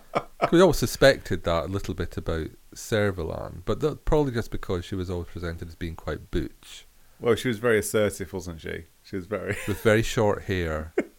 We 0.52 0.62
all 0.62 0.74
suspected 0.74 1.44
that 1.46 1.64
a 1.64 1.68
little 1.68 1.94
bit 1.94 2.18
about 2.18 2.50
Servalan, 2.76 3.62
but 3.64 3.80
that, 3.80 4.06
probably 4.06 4.34
just 4.34 4.52
because 4.52 4.86
she 4.86 4.94
was 4.94 5.10
always 5.10 5.30
presented 5.30 5.70
as 5.70 5.76
being 5.76 5.96
quite 5.96 6.30
butch, 6.30 6.86
well, 7.20 7.36
she 7.36 7.48
was 7.48 7.60
very 7.60 7.80
assertive, 7.80 8.34
wasn't 8.34 8.62
she? 8.62 8.86
She 9.04 9.16
was 9.16 9.26
very. 9.26 9.56
with 9.68 9.82
very 9.82 10.02
short 10.02 10.44
hair. 10.44 10.94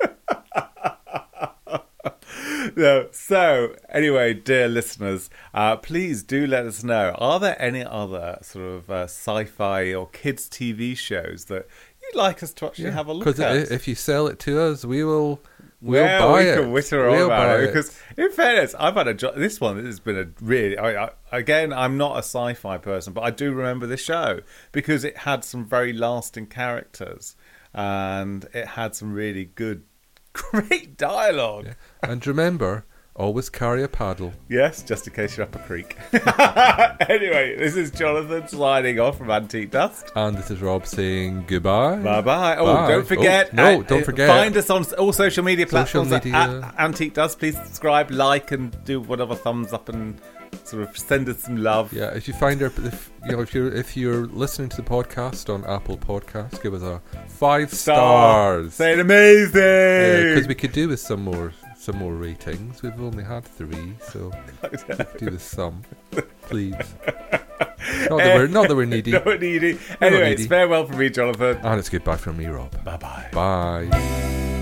no. 2.77 3.09
So, 3.11 3.75
anyway, 3.89 4.35
dear 4.35 4.69
listeners, 4.69 5.31
uh, 5.55 5.77
please 5.77 6.23
do 6.23 6.47
let 6.47 6.67
us 6.67 6.85
know. 6.85 7.15
Are 7.19 7.41
there 7.41 7.61
any 7.61 7.85
other 7.85 8.39
sort 8.43 8.67
of 8.67 8.91
uh, 8.91 9.05
sci-fi 9.05 9.95
or 9.95 10.09
kids 10.09 10.49
TV 10.49 10.97
shows 10.97 11.47
that 11.47 11.67
you'd 12.03 12.19
like 12.19 12.43
us 12.43 12.53
to 12.55 12.67
actually 12.67 12.91
have 12.91 13.09
a 13.09 13.13
look 13.13 13.27
at? 13.27 13.37
Because 13.37 13.71
if 13.71 13.89
you 13.89 13.95
sell 13.95 14.27
it 14.27 14.39
to 14.41 14.61
us, 14.61 14.85
we 14.85 15.03
will. 15.03 15.41
We'll 15.83 16.05
well, 16.05 16.33
buy 16.33 16.43
we 16.43 16.49
it. 16.49 16.57
can 16.57 16.73
witter 16.73 17.11
We'll 17.11 17.25
on 17.25 17.27
about 17.27 17.61
it 17.61 17.67
because, 17.67 18.01
in 18.17 18.33
fairness, 18.33 18.75
I've 18.79 18.95
had 18.95 19.09
a 19.09 19.15
jo- 19.15 19.35
this 19.37 19.61
one. 19.61 19.77
This 19.77 19.85
has 19.87 20.01
been 20.01 20.19
a 20.19 20.27
really. 20.41 20.79
I, 20.79 21.05
I, 21.05 21.11
again, 21.31 21.71
I'm 21.71 21.99
not 21.99 22.15
a 22.15 22.21
sci-fi 22.21 22.79
person, 22.79 23.13
but 23.13 23.21
I 23.21 23.31
do 23.31 23.53
remember 23.53 23.87
this 23.87 24.01
show 24.01 24.41
because 24.73 25.05
it 25.05 25.19
had 25.19 25.45
some 25.45 25.67
very 25.67 25.93
lasting 25.93 26.47
characters 26.47 27.37
and 27.77 28.49
it 28.55 28.69
had 28.69 28.97
some 28.97 29.13
really 29.13 29.45
good, 29.45 29.85
great 30.37 30.97
dialogue. 30.97 31.67
Yeah. 31.67 32.11
And 32.11 32.27
remember, 32.27 32.85
always 33.15 33.49
carry 33.49 33.83
a 33.83 33.89
paddle. 33.89 34.33
Yes, 34.49 34.83
just 34.83 35.07
in 35.07 35.15
case 35.15 35.37
you're 35.37 35.47
up 35.47 35.55
a 35.57 35.59
creek. 35.61 35.97
anyway, 37.09 37.57
this 37.59 37.77
is 37.77 37.91
Jonathan 37.91 38.47
sliding 38.49 39.01
off 39.01 39.19
from 39.19 39.31
Antique 39.31 39.71
Dust. 39.71 40.13
And 40.15 40.37
this 40.37 40.51
is 40.51 40.61
Rob 40.61 40.87
saying 40.87 41.45
goodbye. 41.47 41.97
Bye 41.97 42.21
bye. 42.21 42.57
Oh, 42.57 42.67
Bye. 42.75 42.89
don't 42.89 43.07
forget. 43.07 43.49
Oh, 43.53 43.57
no, 43.57 43.81
uh, 43.81 43.83
don't 43.85 44.05
forget. 44.05 44.29
Find 44.29 44.57
us 44.57 44.71
on 44.71 44.85
all 44.95 45.13
social 45.13 45.45
media 45.45 45.67
Social 45.67 46.05
platforms 46.05 46.25
media. 46.25 46.63
at 46.65 46.79
Antique 46.79 47.15
Dust. 47.15 47.39
Please 47.39 47.57
subscribe, 47.57 48.11
like, 48.11 48.53
and 48.53 48.77
do 48.85 49.01
whatever 49.01 49.35
thumbs 49.35 49.73
up 49.73 49.89
and 49.89 50.21
sort 50.65 50.83
of 50.83 50.97
send 50.97 51.29
us 51.29 51.41
some 51.45 51.57
love. 51.63 51.93
Yeah, 51.93 52.15
if 52.15 52.27
you 52.29 52.35
find 52.35 52.61
our, 52.63 52.69
if 52.69 53.11
you 53.25 53.33
know, 53.33 53.41
if 53.41 53.55
you're 53.55 53.73
if 53.73 53.97
you're 53.97 54.27
listening 54.27 54.69
to 54.71 54.77
the 54.77 54.83
podcast 54.83 55.53
on 55.53 55.65
Apple 55.65 55.97
Podcasts, 55.97 56.63
give 56.63 56.75
us 56.75 56.83
a 56.83 57.01
five 57.29 57.73
Star. 57.73 57.97
stars. 57.97 58.75
Say 58.75 58.93
it 58.93 59.01
amazing. 59.01 59.53
Because 60.35 60.49
we 60.49 60.55
could 60.55 60.73
do 60.73 60.89
with 60.89 61.01
some 61.01 61.23
more 61.23 61.53
some 61.77 61.97
more 61.99 62.15
ratings. 62.15 62.83
We've 62.83 63.01
only 63.01 63.25
had 63.25 63.45
three, 63.45 63.95
so 64.11 64.33
do 65.19 65.27
with 65.27 65.43
some, 65.43 65.83
please. 66.43 66.75
Not 68.11 68.19
that 68.19 68.35
we're 68.37 68.47
not 68.49 68.69
that 68.69 68.75
we're 68.77 68.85
needy. 68.85 69.13
Not 69.13 69.41
needy. 69.41 69.79
Anyway, 70.01 70.33
it's 70.33 70.41
needy. 70.41 70.49
farewell 70.49 70.87
from 70.87 70.99
me, 70.99 71.09
Jonathan. 71.09 71.59
And 71.63 71.79
it's 71.79 71.89
goodbye 71.89 72.17
from 72.17 72.37
me, 72.37 72.47
Rob. 72.47 72.73
Bye 72.85 72.97
bye. 72.97 73.29
Bye. 73.33 74.53